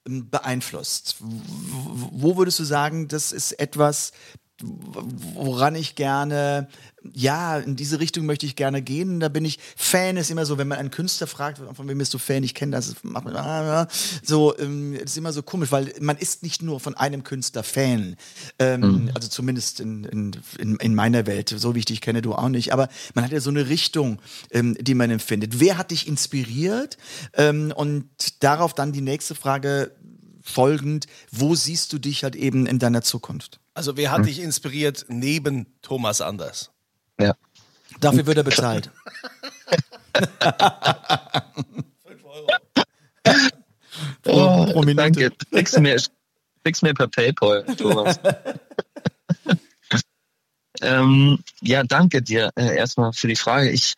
beeinflusst? 0.04 1.16
Wo 1.18 2.36
würdest 2.36 2.58
du 2.60 2.64
sagen, 2.64 3.08
das 3.08 3.32
ist 3.32 3.52
etwas, 3.52 4.12
woran 4.62 5.74
ich 5.74 5.96
gerne, 5.96 6.68
ja, 7.12 7.58
in 7.58 7.76
diese 7.76 7.98
Richtung 7.98 8.24
möchte 8.24 8.46
ich 8.46 8.54
gerne 8.54 8.82
gehen. 8.82 9.18
Da 9.18 9.28
bin 9.28 9.44
ich, 9.44 9.58
Fan 9.76 10.16
ist 10.16 10.30
immer 10.30 10.46
so, 10.46 10.58
wenn 10.58 10.68
man 10.68 10.78
einen 10.78 10.90
Künstler 10.90 11.26
fragt, 11.26 11.58
von 11.58 11.88
wem 11.88 11.98
bist 11.98 12.14
du 12.14 12.18
Fan, 12.18 12.44
ich 12.44 12.54
kenne 12.54 12.72
das, 12.72 12.94
macht 13.02 13.24
man, 13.24 13.36
ah, 13.36 13.82
ah, 13.82 13.88
so, 14.22 14.56
ähm, 14.58 14.94
ist 14.94 15.18
immer 15.18 15.32
so 15.32 15.42
komisch, 15.42 15.72
weil 15.72 15.92
man 16.00 16.16
ist 16.16 16.42
nicht 16.42 16.62
nur 16.62 16.78
von 16.78 16.94
einem 16.94 17.24
Künstler 17.24 17.64
Fan, 17.64 18.16
ähm, 18.58 19.10
also 19.14 19.28
zumindest 19.28 19.80
in, 19.80 20.04
in, 20.04 20.36
in, 20.58 20.76
in 20.76 20.94
meiner 20.94 21.26
Welt, 21.26 21.52
so 21.56 21.74
wie 21.74 21.80
ich 21.80 21.84
dich 21.84 22.00
kenne, 22.00 22.22
du 22.22 22.34
auch 22.34 22.48
nicht, 22.48 22.72
aber 22.72 22.88
man 23.14 23.24
hat 23.24 23.32
ja 23.32 23.40
so 23.40 23.50
eine 23.50 23.68
Richtung, 23.68 24.20
ähm, 24.50 24.76
die 24.80 24.94
man 24.94 25.10
empfindet. 25.10 25.58
Wer 25.60 25.78
hat 25.78 25.90
dich 25.90 26.06
inspiriert? 26.06 26.96
Ähm, 27.34 27.72
und 27.74 28.42
darauf 28.42 28.72
dann 28.72 28.92
die 28.92 29.00
nächste 29.00 29.34
Frage 29.34 29.90
folgend, 30.44 31.06
wo 31.32 31.54
siehst 31.54 31.92
du 31.92 31.98
dich 31.98 32.22
halt 32.22 32.36
eben 32.36 32.66
in 32.66 32.78
deiner 32.78 33.02
Zukunft? 33.02 33.60
Also 33.72 33.96
wer 33.96 34.12
hat 34.12 34.26
dich 34.26 34.40
inspiriert 34.40 35.06
neben 35.08 35.66
Thomas 35.82 36.20
Anders? 36.20 36.70
Ja. 37.18 37.34
Dafür 38.00 38.26
wird 38.26 38.36
er 38.36 38.44
bezahlt. 38.44 38.90
Euro 44.26 44.72
pro 44.72 44.82
Minute. 44.82 44.94
Danke. 44.94 45.32
Schick's 45.52 45.78
mir, 45.78 46.00
schick's 46.64 46.82
mir 46.82 46.94
per 46.94 47.08
PayPal, 47.08 47.64
Thomas. 47.76 48.18
ähm, 50.82 51.38
ja, 51.60 51.82
danke 51.84 52.22
dir 52.22 52.50
äh, 52.56 52.76
erstmal 52.76 53.12
für 53.12 53.28
die 53.28 53.36
Frage. 53.36 53.70
Ich 53.70 53.94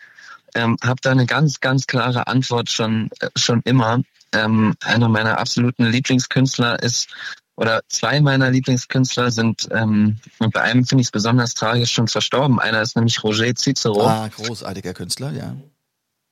ähm, 0.54 0.76
habe 0.82 1.00
da 1.02 1.11
eine 1.11 1.26
ganz, 1.26 1.61
ganz 1.61 1.87
klare 1.87 2.26
Antwort 2.26 2.70
schon, 2.70 3.11
äh, 3.20 3.28
schon 3.37 3.61
immer. 3.64 4.02
Ähm, 4.32 4.74
einer 4.82 5.08
meiner 5.08 5.38
absoluten 5.38 5.86
Lieblingskünstler 5.86 6.82
ist, 6.82 7.08
oder 7.56 7.80
zwei 7.88 8.20
meiner 8.20 8.50
Lieblingskünstler 8.50 9.30
sind, 9.30 9.68
ähm, 9.72 10.18
und 10.38 10.52
bei 10.52 10.62
einem 10.62 10.84
finde 10.84 11.00
ich 11.00 11.08
es 11.08 11.12
besonders 11.12 11.54
tragisch, 11.54 11.92
schon 11.92 12.08
verstorben. 12.08 12.60
Einer 12.60 12.82
ist 12.82 12.96
nämlich 12.96 13.22
Roger 13.24 13.54
Cicero. 13.54 14.06
Ah, 14.06 14.28
großartiger 14.28 14.92
Künstler, 14.92 15.32
ja. 15.32 15.56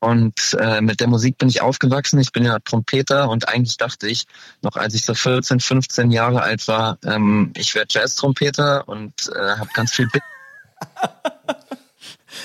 Und 0.01 0.55
äh, 0.61 0.83
mit 0.83 1.01
der 1.01 1.09
Musik 1.09 1.39
bin 1.39 1.49
ich 1.49 1.63
aufgewachsen. 1.63 2.21
Ich 2.21 2.31
bin 2.31 2.45
ja 2.45 2.59
Trompeter 2.59 3.31
und 3.31 3.49
eigentlich 3.49 3.79
dachte 3.79 4.07
ich, 4.07 4.27
noch 4.61 4.77
als 4.77 4.93
ich 4.93 5.07
so 5.07 5.15
14, 5.15 5.61
15 5.61 6.11
Jahre 6.11 6.43
alt 6.43 6.69
war, 6.69 6.99
ähm, 7.07 7.55
ich 7.57 7.75
werde 7.75 7.89
Jazz-Trompeter 7.91 8.87
und 8.87 9.15
äh, 9.35 9.57
habe 9.57 9.71
ganz 9.73 9.93
viel 9.93 10.07
Bit 10.13 10.23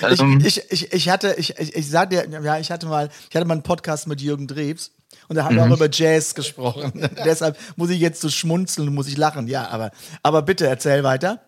ich, 0.10 0.56
ich, 0.56 0.70
ich, 0.70 0.92
ich 0.94 1.08
hatte, 1.10 1.34
ich, 1.36 1.58
ich, 1.58 1.74
ich 1.74 1.90
sag 1.90 2.08
dir, 2.08 2.26
ja, 2.26 2.58
ich 2.58 2.70
hatte 2.70 2.86
mal, 2.86 3.10
ich 3.28 3.36
hatte 3.36 3.46
mal 3.46 3.54
einen 3.54 3.62
Podcast 3.62 4.06
mit 4.06 4.22
Jürgen 4.22 4.46
Drebs 4.46 4.92
und 5.30 5.36
da 5.36 5.44
haben 5.44 5.54
wir 5.54 5.64
Mhm. 5.64 5.72
auch 5.72 5.76
über 5.76 5.88
Jazz 5.90 6.34
gesprochen. 6.34 6.92
Deshalb 7.24 7.56
muss 7.76 7.90
ich 7.90 8.00
jetzt 8.00 8.20
so 8.20 8.28
schmunzeln 8.28 8.88
und 8.88 8.94
muss 8.94 9.06
ich 9.06 9.16
lachen. 9.16 9.46
Ja, 9.46 9.68
aber, 9.68 9.92
aber 10.24 10.42
bitte 10.42 10.66
erzähl 10.66 11.04
weiter. 11.04 11.40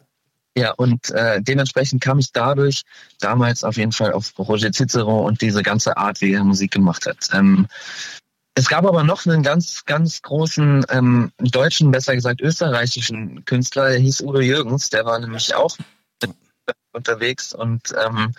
Ja, 0.56 0.70
und 0.72 1.10
äh, 1.10 1.42
dementsprechend 1.42 2.00
kam 2.00 2.20
ich 2.20 2.30
dadurch 2.30 2.82
damals 3.18 3.64
auf 3.64 3.76
jeden 3.76 3.90
Fall 3.90 4.12
auf 4.12 4.38
Roger 4.38 4.70
Cicero 4.70 5.26
und 5.26 5.40
diese 5.40 5.64
ganze 5.64 5.96
Art, 5.96 6.20
wie 6.20 6.32
er 6.32 6.44
Musik 6.44 6.70
gemacht 6.70 7.06
hat. 7.06 7.28
Ähm, 7.32 7.66
es 8.54 8.68
gab 8.68 8.84
aber 8.86 9.02
noch 9.02 9.26
einen 9.26 9.42
ganz, 9.42 9.84
ganz 9.84 10.22
großen 10.22 10.86
ähm, 10.90 11.32
deutschen, 11.38 11.90
besser 11.90 12.14
gesagt 12.14 12.40
österreichischen 12.40 13.44
Künstler, 13.46 13.88
der 13.88 13.98
hieß 13.98 14.20
Udo 14.20 14.40
Jürgens, 14.40 14.90
der 14.90 15.04
war 15.06 15.18
nämlich 15.18 15.54
auch 15.56 15.76
unterwegs 16.92 17.52
und 17.52 17.92
ähm, 18.06 18.32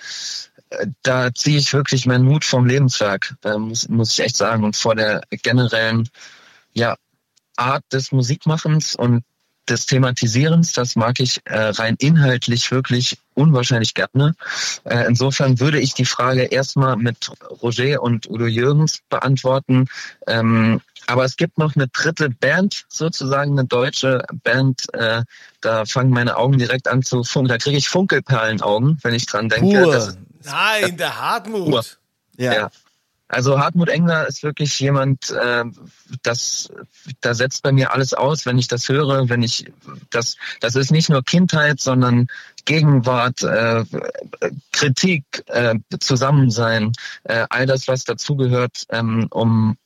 äh, 0.52 0.52
da 1.01 1.33
ziehe 1.33 1.57
ich 1.57 1.73
wirklich 1.73 2.05
meinen 2.05 2.25
Mut 2.25 2.45
vom 2.45 2.65
Lebenswerk, 2.65 3.35
äh, 3.43 3.57
muss, 3.57 3.87
muss 3.89 4.13
ich 4.13 4.19
echt 4.21 4.37
sagen, 4.37 4.63
und 4.63 4.75
vor 4.75 4.95
der 4.95 5.21
generellen 5.29 6.09
ja, 6.73 6.95
Art 7.55 7.83
des 7.91 8.11
Musikmachens 8.11 8.95
und 8.95 9.23
des 9.69 9.85
Thematisierens, 9.85 10.73
das 10.73 10.95
mag 10.95 11.19
ich 11.19 11.41
äh, 11.45 11.57
rein 11.57 11.95
inhaltlich 11.99 12.71
wirklich 12.71 13.17
unwahrscheinlich 13.33 13.93
gerne. 13.93 14.35
Äh, 14.83 15.05
insofern 15.07 15.59
würde 15.59 15.79
ich 15.79 15.93
die 15.93 16.05
Frage 16.05 16.43
erstmal 16.43 16.97
mit 16.97 17.31
Roger 17.61 18.01
und 18.01 18.29
Udo 18.29 18.45
Jürgens 18.45 18.99
beantworten. 19.09 19.87
Ähm, 20.27 20.81
aber 21.07 21.25
es 21.25 21.35
gibt 21.35 21.57
noch 21.57 21.75
eine 21.75 21.87
dritte 21.87 22.29
Band, 22.29 22.85
sozusagen 22.87 23.51
eine 23.51 23.65
deutsche 23.67 24.23
Band. 24.43 24.93
Äh, 24.93 25.23
da 25.61 25.85
fangen 25.85 26.11
meine 26.11 26.37
Augen 26.37 26.57
direkt 26.57 26.87
an 26.87 27.03
zu 27.03 27.23
funkeln. 27.23 27.49
Da 27.49 27.57
kriege 27.57 27.77
ich 27.77 27.89
Funkelperlenaugen, 27.89 28.99
wenn 29.01 29.13
ich 29.13 29.25
dran 29.25 29.49
denke. 29.49 29.81
Pur. 29.81 29.91
Das 29.93 30.07
ist 30.09 30.19
Nein, 30.45 30.97
der 30.97 31.19
Hartmut. 31.19 31.99
Ja. 32.37 32.53
ja. 32.53 32.71
Also 33.33 33.59
Hartmut 33.59 33.89
Engler 33.89 34.27
ist 34.27 34.43
wirklich 34.43 34.79
jemand, 34.79 35.31
äh, 35.31 35.65
das, 36.21 36.71
da 37.21 37.33
setzt 37.33 37.63
bei 37.63 37.71
mir 37.71 37.91
alles 37.93 38.13
aus, 38.13 38.45
wenn 38.45 38.57
ich 38.57 38.67
das 38.67 38.87
höre, 38.89 39.29
wenn 39.29 39.41
ich 39.41 39.65
das, 40.09 40.37
das 40.59 40.75
ist 40.75 40.91
nicht 40.91 41.09
nur 41.09 41.23
Kindheit, 41.23 41.79
sondern 41.79 42.27
Gegenwart, 42.65 43.41
äh, 43.43 43.83
Kritik, 44.71 45.43
äh, 45.47 45.75
Zusammensein, 45.99 46.93
äh, 47.23 47.45
all 47.49 47.65
das, 47.65 47.87
was 47.87 48.03
dazugehört, 48.03 48.85
ähm, 48.89 49.27
um 49.31 49.77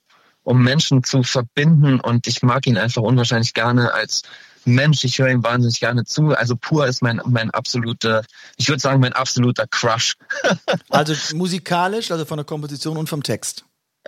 um 0.44 0.64
Menschen 0.64 1.04
zu 1.04 1.24
verbinden. 1.24 2.00
Und 2.00 2.26
ich 2.26 2.42
mag 2.42 2.68
ihn 2.68 2.78
einfach 2.78 3.02
unwahrscheinlich 3.02 3.54
gerne 3.54 3.94
als 3.94 4.22
Mensch, 4.68 5.04
ich 5.04 5.18
höre 5.20 5.30
ihm 5.30 5.44
wahnsinnig 5.44 5.80
gerne 5.80 6.06
zu. 6.06 6.30
Also 6.30 6.56
pur 6.56 6.88
ist 6.88 7.02
mein, 7.02 7.22
mein 7.26 7.52
absoluter, 7.52 8.24
ich 8.58 8.68
würde 8.70 8.82
sagen, 8.82 9.00
mein 9.00 9.14
absoluter 9.14 9.68
Crush. 9.68 10.18
Also 10.90 11.14
musikalisch, 11.36 12.12
also 12.12 12.26
von 12.26 12.38
der 12.38 12.46
Komposition 12.46 12.98
und 12.98 13.08
vom 13.10 13.24
Text. 13.24 13.66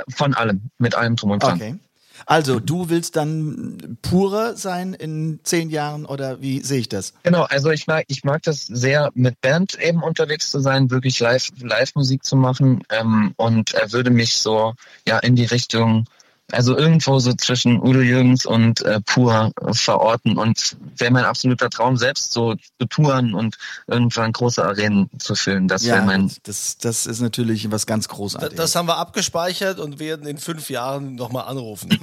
Von 0.10 0.34
allem, 0.34 0.69
mit 0.78 0.95
allem 0.95 1.15
drum 1.15 1.32
und 1.32 1.43
dran. 1.43 1.56
Okay. 1.56 1.80
Also, 2.26 2.60
du 2.60 2.89
willst 2.89 3.15
dann 3.15 3.98
purer 4.02 4.56
sein 4.56 4.93
in 4.93 5.39
zehn 5.43 5.69
Jahren 5.69 6.06
oder 6.06 6.41
wie 6.41 6.62
sehe 6.62 6.80
ich 6.80 6.89
das? 6.89 7.13
Genau, 7.24 7.43
also 7.43 7.69
ich 7.72 7.88
mag, 7.88 8.06
ich 8.08 8.24
mag 8.24 8.41
das 8.43 8.65
sehr, 8.65 9.10
mit 9.13 9.39
Band 9.41 9.80
eben 9.82 10.04
unterwegs 10.04 10.52
zu 10.52 10.60
sein, 10.60 10.91
wirklich 10.91 11.19
live, 11.19 11.50
Live-Musik 11.62 12.26
zu 12.26 12.36
machen. 12.36 12.84
Ähm, 12.89 13.34
und 13.38 13.74
er 13.74 13.91
würde 13.91 14.12
mich 14.12 14.36
so 14.36 14.74
ja 15.08 15.19
in 15.19 15.36
die 15.36 15.45
Richtung, 15.45 16.06
also 16.51 16.77
irgendwo 16.77 17.19
so 17.19 17.33
zwischen 17.33 17.79
Udo 17.81 18.01
Jürgens 18.01 18.45
und 18.45 18.81
äh, 18.81 18.99
Pur 19.01 19.51
verorten. 19.71 20.38
Und 20.38 20.77
wäre 20.97 21.12
mein 21.12 21.25
absoluter 21.25 21.69
Traum, 21.69 21.97
selbst 21.97 22.33
so 22.33 22.55
zu 22.55 22.85
touren 22.88 23.33
und 23.33 23.57
irgendwann 23.88 24.31
große 24.31 24.63
Arenen 24.63 25.09
zu 25.19 25.35
füllen. 25.35 25.67
Das 25.67 25.85
wäre 25.85 26.01
mein. 26.01 26.31
das, 26.43 26.77
das 26.77 27.05
ist 27.05 27.21
natürlich 27.21 27.71
was 27.71 27.85
ganz 27.85 28.07
Großartiges. 28.07 28.55
Das 28.55 28.75
haben 28.75 28.88
wir 28.88 28.97
abgespeichert 28.97 29.79
und 29.79 29.99
werden 29.99 30.27
in 30.27 30.38
fünf 30.38 30.69
Jahren 30.69 31.15
nochmal 31.15 31.45
anrufen. 31.47 31.97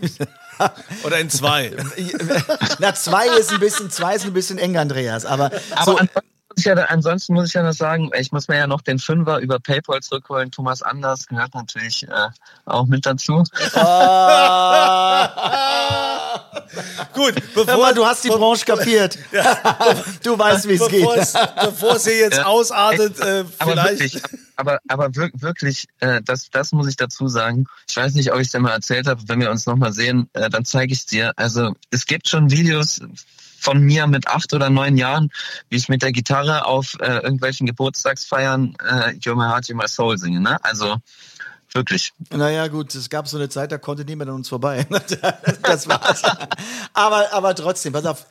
Oder 1.04 1.20
in 1.20 1.30
zwei. 1.30 1.76
Na, 2.78 2.94
zwei 2.94 3.26
ist 3.38 3.52
ein 3.52 3.61
bisschen, 3.61 3.90
zwei 3.90 4.16
ist 4.16 4.24
ein 4.24 4.32
bisschen 4.32 4.59
eng, 4.59 4.76
Andreas, 4.76 5.26
aber, 5.26 5.50
Aber 5.74 5.85
so, 5.85 5.98
muss 6.57 6.64
ja, 6.64 6.75
ansonsten 6.75 7.35
muss 7.35 7.49
ich 7.49 7.55
ja 7.55 7.62
noch 7.62 7.73
sagen, 7.73 8.11
ich 8.19 8.33
muss 8.33 8.49
mir 8.49 8.57
ja 8.57 8.66
noch 8.66 8.81
den 8.81 8.99
Fünfer 8.99 9.38
über 9.38 9.59
PayPal 9.61 10.01
zurückholen. 10.01 10.51
Thomas 10.51 10.83
Anders 10.83 11.27
gehört 11.27 11.55
natürlich 11.55 12.09
äh, 12.09 12.29
auch 12.64 12.87
mit 12.87 13.05
dazu. 13.05 13.45
Gut, 17.12 17.35
Hör 17.55 17.64
bevor 17.64 17.79
mal, 17.79 17.95
du 17.95 18.05
hast 18.07 18.25
die 18.25 18.29
Branche 18.29 18.64
kapiert. 18.64 19.19
du 20.23 20.38
weißt, 20.38 20.69
wie 20.69 20.75
es 20.75 20.88
geht. 20.88 21.01
bevor 21.01 21.16
es, 21.16 21.35
bevor 21.62 21.97
es 21.97 22.05
hier 22.05 22.19
jetzt 22.19 22.38
Ja. 22.38 22.47
ausartet, 22.47 23.19
äh, 23.21 23.45
Aber 23.59 23.71
vielleicht. 23.73 24.01
wirklich, 24.01 24.23
aber, 24.57 24.79
aber 24.88 25.14
wir- 25.14 25.31
wirklich, 25.35 25.87
äh, 26.01 26.21
das, 26.25 26.51
das 26.51 26.73
muss 26.73 26.88
ich 26.88 26.97
dazu 26.97 27.29
sagen. 27.29 27.66
Ich 27.88 27.97
weiß 27.97 28.14
nicht, 28.14 28.33
ob 28.33 28.40
ich 28.40 28.47
es 28.47 28.53
dir 28.53 28.61
mal 28.61 28.73
erzählt 28.73 29.07
habe. 29.07 29.23
Wenn 29.27 29.40
wir 29.40 29.51
uns 29.51 29.66
nochmal 29.66 29.92
sehen, 29.92 30.29
äh, 30.33 30.51
dann 30.51 30.64
zeige 30.64 30.92
ich 30.92 31.01
es 31.01 31.07
dir. 31.07 31.33
Also 31.37 31.75
es 31.90 32.07
gibt 32.07 32.29
schon 32.29 32.51
Videos 32.51 33.01
von 33.59 33.81
mir 33.81 34.07
mit 34.07 34.29
acht 34.29 34.53
oder 34.55 34.71
neun 34.71 34.97
Jahren, 34.97 35.31
wie 35.69 35.77
ich 35.77 35.88
mit 35.88 36.03
der 36.03 36.12
Gitarre 36.12 36.66
auf 36.66 36.95
äh, 37.01 37.19
irgendwelchen 37.19 37.66
Geburtstagsfeiern 37.66 38.77
äh, 38.83 39.11
You're 39.19 39.35
My 39.35 39.49
Heart, 39.49 39.66
You're 39.66 39.77
My 39.77 39.88
Soul 39.88 40.19
singe. 40.19 40.40
Ne? 40.40 40.59
Also 40.62 40.97
wirklich. 41.73 42.12
Naja, 42.31 42.69
gut, 42.69 42.95
es 42.95 43.09
gab 43.11 43.29
so 43.29 43.37
eine 43.37 43.49
Zeit, 43.49 43.73
da 43.73 43.79
konnte 43.79 44.05
niemand 44.05 44.31
an 44.31 44.37
uns 44.37 44.49
vorbei. 44.49 44.87
das 45.62 45.88
war's. 45.88 46.23
aber, 46.92 47.33
aber 47.33 47.55
trotzdem, 47.55 47.92
pass 47.92 48.07
auf. 48.07 48.27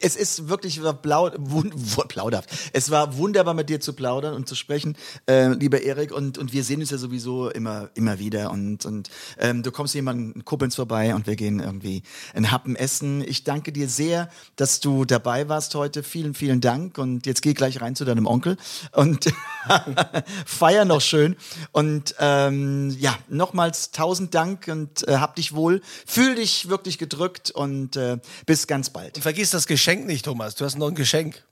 Es 0.00 0.16
ist 0.16 0.48
wirklich 0.48 0.80
blau, 1.02 1.30
wun, 1.38 1.72
wu- 1.74 2.02
plauderhaft. 2.08 2.50
Es 2.72 2.90
war 2.90 3.16
wunderbar 3.16 3.54
mit 3.54 3.68
dir 3.68 3.80
zu 3.80 3.92
plaudern 3.94 4.34
und 4.34 4.48
zu 4.48 4.54
sprechen, 4.54 4.96
äh, 5.26 5.48
lieber 5.48 5.82
Erik. 5.82 6.12
Und, 6.12 6.38
und 6.38 6.52
wir 6.52 6.64
sehen 6.64 6.80
uns 6.80 6.90
ja 6.90 6.98
sowieso 6.98 7.50
immer, 7.50 7.90
immer 7.94 8.18
wieder. 8.18 8.50
Und, 8.50 8.84
und 8.84 9.10
ähm, 9.38 9.62
du 9.62 9.70
kommst 9.72 9.94
jemanden 9.94 10.44
Kuppelns 10.44 10.76
vorbei 10.76 11.14
und 11.14 11.26
wir 11.26 11.36
gehen 11.36 11.60
irgendwie 11.60 12.02
ein 12.34 12.50
Happen 12.50 12.76
essen. 12.76 13.22
Ich 13.26 13.44
danke 13.44 13.72
dir 13.72 13.88
sehr, 13.88 14.28
dass 14.56 14.80
du 14.80 15.04
dabei 15.04 15.48
warst 15.48 15.74
heute. 15.74 16.02
Vielen, 16.02 16.34
vielen 16.34 16.60
Dank. 16.60 16.98
Und 16.98 17.26
jetzt 17.26 17.42
geh 17.42 17.54
gleich 17.54 17.80
rein 17.80 17.96
zu 17.96 18.04
deinem 18.04 18.26
Onkel 18.26 18.56
und 18.92 19.26
feier 20.46 20.84
noch 20.84 21.00
schön. 21.00 21.36
Und 21.72 22.14
ähm, 22.18 22.94
ja, 22.98 23.16
nochmals 23.28 23.90
tausend 23.90 24.34
Dank 24.34 24.68
und 24.68 25.06
äh, 25.08 25.16
hab 25.16 25.36
dich 25.36 25.54
wohl. 25.54 25.80
Fühl 26.06 26.34
dich 26.34 26.68
wirklich 26.68 26.98
gedrückt 26.98 27.50
und 27.50 27.96
äh, 27.96 28.18
bis 28.46 28.66
ganz 28.66 28.90
bald. 28.90 29.16
Und 29.16 29.22
vergiss 29.22 29.50
das 29.50 29.61
Geschenk 29.66 30.06
nicht, 30.06 30.24
Thomas. 30.24 30.54
Du 30.54 30.64
hast 30.64 30.76
noch 30.76 30.88
ein 30.88 30.94
Geschenk. 30.94 31.44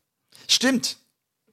Stimmt. 0.49 0.97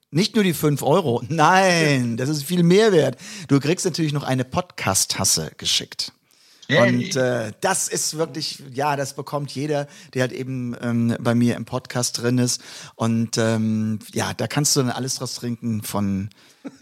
Nicht 0.10 0.36
nur 0.36 0.44
die 0.44 0.54
5 0.54 0.82
Euro. 0.84 1.22
Nein, 1.28 2.16
das 2.16 2.30
ist 2.30 2.44
viel 2.44 2.64
mehr 2.64 2.92
wert. 2.92 3.18
Du 3.50 3.60
kriegst 3.60 3.86
natürlich 3.86 4.14
noch 4.14 4.24
eine 4.24 4.46
Podcast-Tasse 4.46 5.52
geschickt. 5.58 6.14
Und 6.70 7.16
äh, 7.16 7.54
das 7.62 7.88
ist 7.88 8.18
wirklich, 8.18 8.62
ja, 8.74 8.98
das 8.98 9.14
bekommt 9.16 9.52
jeder, 9.52 9.88
der 10.14 10.24
halt 10.24 10.34
eben 10.34 10.76
ähm, 10.82 11.16
bei 11.20 11.34
mir 11.34 11.56
im 11.56 11.64
Podcast 11.64 12.22
drin 12.22 12.38
ist. 12.40 12.62
Und 12.96 13.38
ähm, 13.38 14.00
ja, 14.14 14.34
da 14.34 14.48
kannst 14.48 14.76
du 14.76 14.82
dann 14.82 14.90
alles 14.90 15.16
draus 15.16 15.36
trinken, 15.36 15.82
von 15.82 16.30